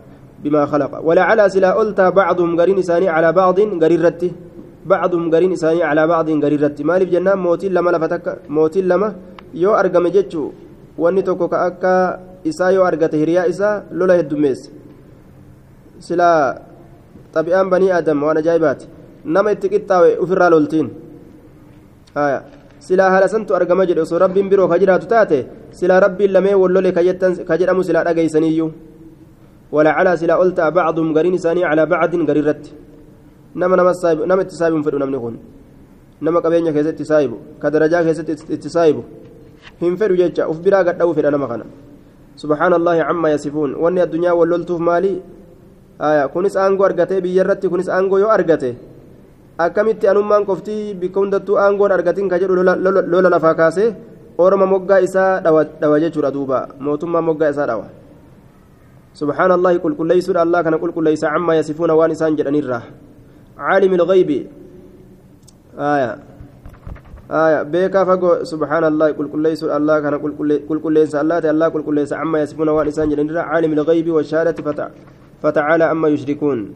بما 0.43 0.65
خلق 0.65 0.91
ولعل 1.03 1.51
سلا 1.51 1.81
ألتا 1.81 2.10
بعضهم 2.10 2.51
قرين 2.60 2.77
إساني 2.84 3.10
على 3.10 3.31
بعض 3.31 3.60
قريرت 3.81 4.21
بعضهم 4.86 5.24
قرين 5.34 5.52
إساني 5.58 5.82
على 5.89 6.04
بعض 6.13 6.28
قريرت 6.43 6.78
مالف 6.89 7.10
جنان 7.13 7.38
موتين 7.45 7.71
لما 7.76 7.89
لفتك 7.93 8.26
موتين 8.56 8.86
لما 8.91 9.10
يو 9.63 9.71
أرقم 9.80 10.06
جتشو 10.15 10.43
واني 11.02 11.21
توكو 11.28 11.45
كأكا 11.54 11.93
إسا 12.50 12.65
يو 12.76 12.82
أرقت 12.88 13.13
هريا 13.21 13.41
إسا 13.52 13.69
لولا 13.98 14.15
يدميس 14.19 14.62
سلا 16.08 16.30
طبيعان 17.36 17.67
بني 17.74 17.88
آدم 17.98 18.24
وأنا 18.24 18.41
جايبات 18.48 18.82
نما 19.34 19.52
اتقطاوي 19.52 20.12
أفرا 20.24 20.50
لولتين. 20.50 20.88
آية. 22.17 22.41
silaa 22.88 23.10
haala 23.13 23.28
santu 23.34 23.56
argama 23.58 23.86
jedhe 23.89 24.02
osoo 24.06 24.19
rabbiin 24.24 24.50
biroo 24.52 24.67
ka 24.71 24.78
jiraatu 24.82 25.08
taate 25.13 25.38
silaa 25.78 26.00
rabbiin 26.06 26.32
lamee 26.36 26.56
wallole 26.63 26.91
ka 26.93 27.02
jedhamu 27.60 27.84
silaa 27.88 28.04
dhageeysaniyyuu 28.08 28.69
ولعلى 29.76 30.17
سلا 30.17 30.36
قلت 30.36 30.60
بعضهم 30.62 31.08
قرين 31.17 31.38
ثاني 31.38 31.63
على 31.65 31.86
بعض 31.86 32.12
قريرت 32.30 32.63
نما 33.56 33.76
نما 33.80 33.91
السايب 33.96 34.20
نما 34.30 34.41
التسايب 34.46 34.74
فدو 34.86 34.98
نمني 34.98 35.20
كون 35.24 35.36
نما 36.22 36.39
قبينيا 36.44 36.72
كيست 36.76 36.88
التسايب 36.96 37.32
كدرجة 37.62 37.98
كيست 38.06 38.30
التسايب 38.56 38.98
هم 39.82 39.94
فدو 40.00 40.15
جيتشا 40.20 40.44
أف 40.52 40.60
برا 40.63 40.80
قد 40.88 41.02
أو 41.02 41.13
فدا 41.18 41.30
نما 41.30 41.48
خنا 41.50 41.65
سبحان 42.44 42.74
الله 42.80 42.96
عما 43.08 43.28
يصفون 43.36 43.72
واني 43.82 44.04
الدنيا 44.04 44.32
ولولتوف 44.39 44.80
مالي 44.88 45.13
آية 46.08 46.26
كونس 46.34 46.56
أنغو 46.58 46.86
أرغتي 46.86 47.18
بيرتي 47.24 47.68
كونس 47.72 47.89
أنغو 47.89 48.18
يو 48.18 48.30
أرغتي 48.36 48.74
akkamitti 49.58 50.08
anummaan 50.12 50.46
qoftii 50.46 50.94
bikka 51.00 51.20
hundattuu 51.20 51.56
aangoon 51.56 51.91
argatiin 51.91 52.30
ka 52.30 52.39
jedhu 52.39 52.56
lola 52.60 53.30
lafaa 53.34 53.56
kaasee 53.60 53.96
orma 54.38 54.65
moggaa 54.65 55.00
isaa 55.00 55.39
dhawa 55.39 56.00
jechuudha 56.04 56.32
duuba. 56.32 56.68
Mootummaa 56.80 57.22
moggaa 57.22 57.50
isaa 57.56 57.68
dhawa. 57.68 57.88
سبحان 59.15 59.52
الله 59.52 59.80
قل 59.80 59.96
كل 59.96 60.08
ليس 60.12 60.28
الله 60.30 60.60
كان 60.62 60.76
قل 60.76 60.91
كل 60.91 61.15
ليس 61.15 61.24
عالم 63.58 63.94
الغيب. 63.94 64.48
آية. 65.80 66.18
آية. 67.32 67.63
بيكا 67.63 68.04
فقو 68.04 68.44
سبحان 68.44 68.84
الله 68.84 69.12
قل 69.12 69.28
كل 69.32 69.41
ليس 69.44 69.63
الله 69.63 70.00
كان 70.00 70.15
قل 70.70 70.80
كل 70.80 70.94
ليس 70.94 71.15
الله. 71.15 71.38
الله 71.52 71.68
قل 71.68 71.82
كل 71.84 71.96
ليس. 71.96 72.13
عما 72.13 72.41
يصفون 72.41 72.70
وان 72.70 72.86
إنسان 72.86 73.10
جدني 73.10 73.32
الراه 73.32 73.41
عالم 73.41 73.74
الغيب 73.74 74.10
والشهادة 74.12 74.63
فتع 74.63 74.89
فتعالى 75.41 75.84
عما 75.84 76.08
يشركون. 76.08 76.74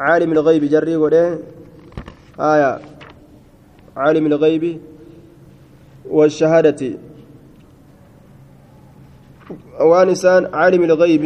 عالم 0.00 0.32
الغيب 0.32 0.64
جري 0.64 0.96
قوله 0.96 1.38
آية. 2.40 2.78
عالم 3.96 4.26
الغيب 4.26 4.80
والشهادة. 6.08 6.82
وانسان 9.80 10.42
عالم 10.54 10.82
الغيب. 10.84 11.24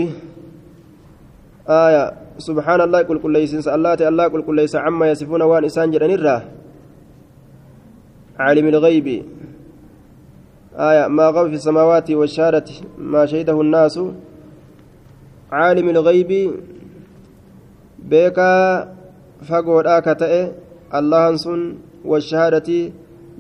آية. 1.68 2.21
سبحان 2.48 2.80
الله 2.80 3.00
قل 3.08 3.18
كل 3.22 3.32
ليس 3.32 3.68
الله 3.68 3.94
الله 4.10 4.26
قل 4.32 4.42
كل 4.42 4.56
ليس 4.56 4.74
عما 4.76 5.10
يصفون 5.10 5.42
وانسان 5.42 5.90
جرن 5.90 6.10
الراه 6.18 6.42
عالم 8.38 8.66
الغيب 8.74 9.06
آية 10.88 11.06
ما 11.06 11.26
غاب 11.34 11.46
في 11.48 11.54
السماوات 11.54 12.10
والشهادة 12.10 12.68
ما 12.98 13.26
شهده 13.26 13.60
الناس 13.60 13.96
عالم 15.52 15.86
الغيب 15.88 16.30
بيكا 18.10 18.52
فقود 19.48 19.86
آكتئ 19.86 20.32
الله 20.98 21.36
سن 21.36 21.60
والشهادة 22.04 22.68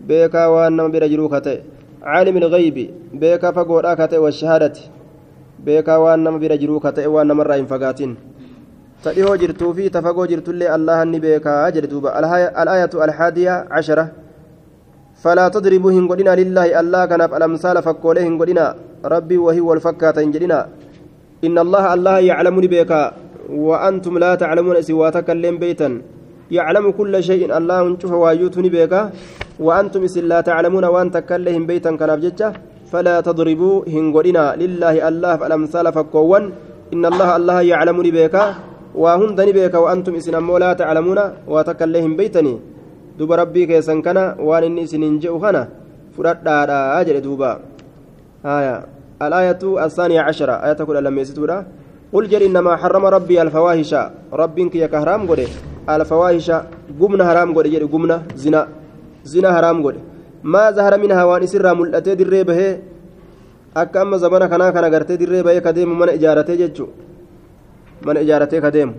بيكا 0.08 0.46
وأنما 0.46 0.88
برجلو 0.88 1.28
كتئ 1.28 1.58
عالم 2.02 2.36
الغيب 2.36 2.76
بيكا 3.12 3.50
فقود 3.50 3.84
آكتئ 3.84 4.18
والشهادة 4.18 4.76
وأنما 6.02 6.38
برجلو 6.38 6.80
كتئ 6.80 7.06
وأنما 7.06 7.42
الرأي 7.42 7.66
فقاتين 7.66 8.16
تديهو 9.04 9.34
جرتو 9.42 9.72
في 9.76 9.88
تفقو 9.88 10.24
جرتو 10.30 10.50
اللي 10.54 10.66
الله 10.74 11.02
أني 11.02 11.18
بيكا 11.24 11.70
جرتوبا 11.74 12.10
الآية 12.62 12.92
الحادية 13.06 13.54
عشرة. 13.70 14.06
فلا 15.22 15.46
تضربوا 15.54 15.92
هنقدنا 15.96 16.32
لله 16.40 16.66
الله 16.80 17.02
كان 17.10 17.22
الأمثال 17.38 17.76
فكوله 17.86 18.22
هنقدنا 18.28 18.66
ربي 19.14 19.36
وهي 19.44 19.60
والفكات 19.68 20.16
هنجدنا 20.18 20.60
إن 21.46 21.56
الله 21.64 21.84
الله 21.94 22.16
يعلمني 22.30 22.68
بك 22.74 22.92
وأنتم 23.66 24.14
لا 24.18 24.32
تعلمون 24.42 24.76
سواتك 24.88 25.30
اللين 25.30 25.56
بيتا. 25.62 25.88
يعلم 26.50 26.84
كل 26.98 27.14
شيء. 27.28 27.44
الله 27.58 27.78
انشوف 27.88 28.12
وايوتني 28.22 28.68
بك 28.76 28.94
وأنتم 29.66 30.02
إسن 30.04 30.24
لا 30.32 30.40
تعلمون 30.48 30.84
وأن 30.84 31.08
تكلهم 31.16 31.62
بيتا 31.70 31.90
أبجتش 32.00 32.42
فلا 32.90 33.16
تضربوا 33.26 33.76
هنقدنا 33.94 34.44
لله 34.62 34.94
الله 35.08 35.34
الأمثال 35.46 35.86
فكوان 35.96 36.44
إن 36.94 37.02
الله 37.10 37.28
الله 37.36 37.58
يعلمني 37.72 38.10
بك 38.16 38.36
وهندني 38.94 39.52
بك 39.52 39.74
وأنتم 39.74 40.14
إسن 40.14 40.34
أمو 40.34 40.58
لا 40.58 40.72
تعلمون 40.72 41.18
وتكلهم 41.48 42.16
بيتني. 42.16 42.54
duba 43.18 43.36
rabbii 43.36 43.68
keessan 43.68 44.00
kana 44.00 44.36
waan 44.40 44.64
inni 44.64 44.88
isiniin 44.88 45.20
je'u 45.20 45.36
kana 45.36 45.68
fudhadhaadha 46.16 47.04
jedhe 47.04 47.20
duuba 47.20 47.60
haya 48.44 48.88
الآية 49.22 49.62
الثانية 49.62 50.20
عشرة. 50.20 50.52
آية 50.66 50.80
كل 50.82 51.04
لما 51.04 51.20
يستورا 51.20 51.66
قل 52.12 52.24
جل 52.28 52.42
إنما 52.42 52.76
حرم 52.76 53.06
ربي 53.06 53.42
الفواحش. 53.42 53.94
ربك 54.32 54.74
يا 54.74 54.86
كهرام 54.86 55.30
قد. 55.30 55.46
الفواحش 55.88 56.50
قمنا 57.00 57.24
حرام 57.28 57.54
قد. 57.54 57.66
جل 57.70 57.86
قمنا 57.86 58.22
زنا. 58.34 58.62
زنا 59.24 59.48
حرام 59.54 59.78
قد. 59.86 59.96
ما 60.42 60.70
ظهر 60.74 60.98
منها 60.98 61.22
وان 61.24 61.46
سر 61.46 61.74
ملأتي 61.74 62.14
دري 62.18 62.42
به. 62.42 62.60
akka 63.74 64.02
amma 64.02 64.18
zamana 64.18 64.48
kanaa 64.48 64.72
kana 64.72 64.90
gartee 64.90 65.16
dirree 65.16 65.42
bahee 65.42 65.60
kadeemu 65.60 65.94
mana 65.94 66.12
ijaaratee 66.12 66.56
jechuun 66.60 66.90
mana 68.06 68.20
ijaaratee 68.24 68.60
kadeemu 68.66 68.92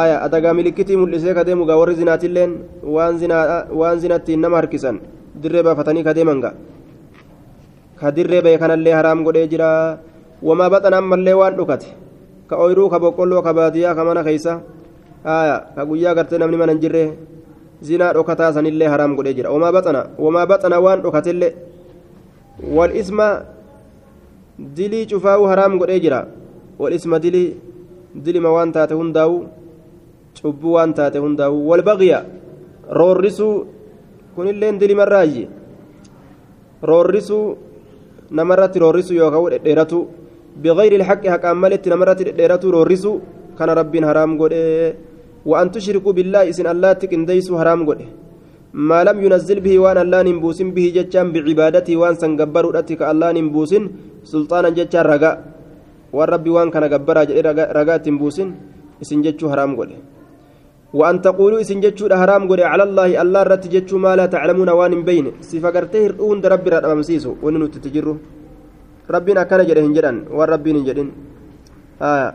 aya 0.00 0.16
adagaa 0.26 0.54
milikitii 0.58 0.96
mul'isee 0.96 1.34
kadeemu 1.38 1.64
gaa 1.68 1.76
warri 1.80 1.94
zinaatilleen 2.00 2.52
waan 3.80 3.98
zinattiin 4.02 4.40
nama 4.40 4.56
harkisan 4.60 5.00
dirree 5.42 5.62
baafatanii 5.66 6.04
kadeeman 6.08 6.40
gaa 6.44 6.54
ka 8.00 8.10
dirree 8.16 8.42
bahe 8.46 8.58
kanallee 8.62 8.94
haraam 8.98 9.24
godhee 9.26 9.46
jira 9.52 9.98
wamaa 10.42 10.70
baxan 10.74 10.94
ammallee 11.00 11.34
waan 11.40 11.54
dhukate 11.58 11.88
ka 12.48 12.54
ooyiruu 12.62 12.88
ka 12.92 12.98
boqqolloo 13.04 13.42
ka 13.46 13.52
baadiyyaa 13.58 13.94
ka 13.98 14.04
mana 14.08 14.22
keeysa 14.28 14.60
aya 15.24 15.56
ka 15.74 15.82
guyyaa 15.90 16.14
gartee 16.18 16.38
namni 16.42 16.56
mana 16.62 16.72
hin 16.74 16.80
jirre 16.84 17.04
zinaa 17.88 18.12
dhokataa 18.16 18.52
sanillee 18.58 18.88
haraam 18.94 19.16
godhee 19.18 19.34
jira 19.38 19.50
wamaa 19.54 19.72
baxana 19.76 20.00
wamaa 20.24 20.46
baxana 20.52 20.80
waan 20.86 21.02
dhokatellee 21.04 21.52
wal 22.76 22.92
isma 23.02 23.28
dilii 24.78 25.06
cufaa'uu 25.10 25.46
haraam 25.52 25.78
godhee 25.82 26.00
jira 26.06 26.20
wal 26.78 26.92
isma 26.98 27.18
dilii 27.24 27.48
dilima 28.14 28.50
waan 28.56 28.72
taate 28.76 28.94
hundaa'u 29.00 29.36
cubbuu 30.40 30.74
waan 30.76 30.94
taate 30.98 31.18
hundaa'u 31.24 31.56
walbaqiya 31.70 32.18
roorrisuu 33.00 33.54
kunilleen 34.34 34.80
dilimarraayyi 34.80 35.44
roorrisuu 36.90 37.44
namarratti 38.38 38.82
roorrisuu 38.84 39.20
yookaan 39.22 39.52
dhedheeratu 39.54 39.98
biqayri 40.62 40.96
ilhaqi 41.00 41.32
haqaan 41.34 41.56
maletti 41.64 41.92
namarratti 41.94 42.28
dhedheeratu 42.28 42.74
roorrisuu 42.76 43.16
kana 43.58 43.78
rabbiin 43.80 44.08
haraam 44.10 44.36
godhe 44.42 44.62
وأن 45.50 45.66
تشركوا 45.74 46.12
بالله 46.18 46.42
إسن 46.52 46.66
الله 46.74 46.92
تكنديسوا 47.02 47.58
حرام 47.60 47.80
قده 47.88 48.08
ما 48.88 49.00
لم 49.08 49.16
ينزل 49.24 49.58
به 49.66 49.74
وان 49.84 49.98
الله 50.04 50.20
نبوسن 50.28 50.68
به 50.76 50.86
جتشان 50.96 51.26
بعبادته 51.34 51.94
وان 52.02 52.14
سنقبروا 52.22 52.74
رتك 52.76 53.00
الله 53.10 53.28
نبوسن 53.38 53.82
سلطانا 54.32 54.70
جتشان 56.14 56.30
رقا 56.30 56.40
والرب 56.40 56.48
وان 56.48 56.70
كان 56.70 56.84
قبرا 56.84 57.22
رقا 57.78 57.96
تنبوسن 57.96 58.54
إسن 59.02 59.22
جتشو 59.22 59.50
حرام 59.50 59.76
قده 59.76 59.96
وأن 60.94 61.22
تقولوا 61.22 61.60
إسن 61.60 61.80
جتشو 61.80 62.08
حرام 62.14 62.48
قده 62.48 62.68
على 62.68 62.82
الله 62.82 63.22
الله 63.22 63.42
رت 63.42 63.66
جتشو 63.68 63.98
ما 63.98 64.16
لا 64.16 64.26
تعلمون 64.26 64.68
وان 64.68 65.02
بين 65.04 65.32
سفقرته 65.40 66.06
هرؤون 66.06 66.40
ربي 66.44 66.70
رد 66.70 66.84
أمسيسو 66.84 67.32
وننو 67.42 67.66
تتجروا 67.66 68.16
ربنا 69.10 69.42
كان 69.42 69.66
جده 69.66 69.80
هنجران 69.80 70.16
والربي 70.30 70.70
هنجرين 70.72 71.12
آه 72.02 72.34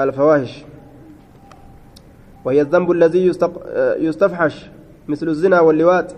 الفواحش 0.00 0.64
وهي 2.44 2.60
الذنب 2.60 2.90
الذي 2.90 3.34
يستفحش 4.06 4.70
مثل 5.08 5.28
الزنا 5.28 5.60
واللواط 5.60 6.14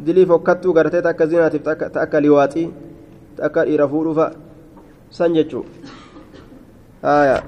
دلي 0.00 0.26
فكتو 0.26 0.72
غرتي 0.72 1.00
تاكا 1.00 1.24
زنا 1.24 1.48
تاكا 1.96 2.18
لواطي 2.18 2.70
تاكا 3.36 3.62
إرفور 3.74 4.06
فا 4.18 4.26
سنجتشو 5.18 5.60
آية 7.04 7.38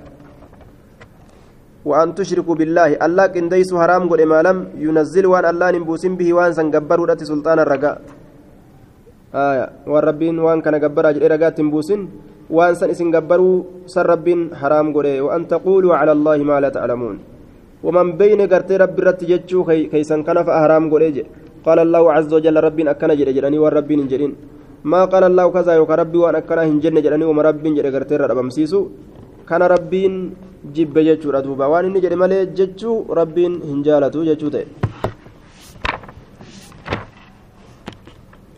وأن 1.88 2.08
تشركوا 2.18 2.56
بالله 2.60 2.90
الله 3.06 3.26
كنديس 3.34 3.70
حرام 3.80 4.02
قد 4.10 4.20
ما 4.32 4.38
لم 4.46 4.58
ينزل 4.84 5.24
وان 5.32 5.44
الله 5.52 5.68
نبوسن 5.80 6.12
به 6.20 6.28
وان 6.36 6.52
سنقبر 6.58 6.98
ودت 7.02 7.20
سلطان 7.30 7.58
الرقاء 7.64 7.96
آية 9.48 9.66
والربين 9.90 10.36
وان 10.44 10.58
كان 10.64 10.76
قبر 10.84 11.04
أجل 11.10 11.22
رقاء 11.32 11.50
تنبوسن 11.56 12.00
waan 12.48 12.72
san 12.80 12.88
isin 12.88 13.12
gabbaruu 13.12 13.84
san 13.92 14.08
rabbiin 14.08 14.56
haraam 14.60 14.88
godhe 14.96 15.20
waan 15.20 15.44
taquuluu 15.52 15.92
cala 15.92 16.16
allaahi 16.16 16.48
maa 16.48 16.60
laa 16.64 16.72
taclamuun 16.72 17.20
waman 17.84 18.16
beyne 18.20 18.44
gartee 18.52 18.80
rabbi 18.80 19.00
irratti 19.02 19.28
jechuu 19.30 19.64
keeysan 19.68 20.24
kana 20.24 20.40
fa'a 20.48 20.62
haraam 20.64 20.88
godhe 20.92 21.08
jedhe 21.16 21.28
qaala 21.64 21.84
allaahu 21.86 22.08
caza 22.08 22.34
wajalla 22.36 22.64
rabbiin 22.66 22.88
akkana 22.92 23.18
jedhe 23.20 23.36
kazaa 25.52 25.74
yookaan 25.80 25.98
rabbii 25.98 26.18
waan 26.24 26.36
akkanaa 26.36 26.64
hin 26.70 26.80
jenne 26.80 27.02
jedhanii 27.02 27.24
wama 27.30 27.42
rabbiin 27.42 27.74
jedhe 27.78 27.90
gartee 27.90 28.14
irra 28.18 28.28
dhabamsiisu 28.28 28.80
kana 29.46 29.68
rabbiin 29.74 30.16
jibbe 30.76 31.00
jechuudha 31.08 31.42
duuba 31.42 31.68
waan 31.68 31.86
inni 31.86 32.00
jedhe 32.04 32.16
malee 32.16 32.46
jechuu 32.58 32.96
rabbiin 33.20 33.60
hin 33.70 33.82
jaalatu 33.88 34.24
jechuu 34.30 34.50
ta'e 34.50 34.66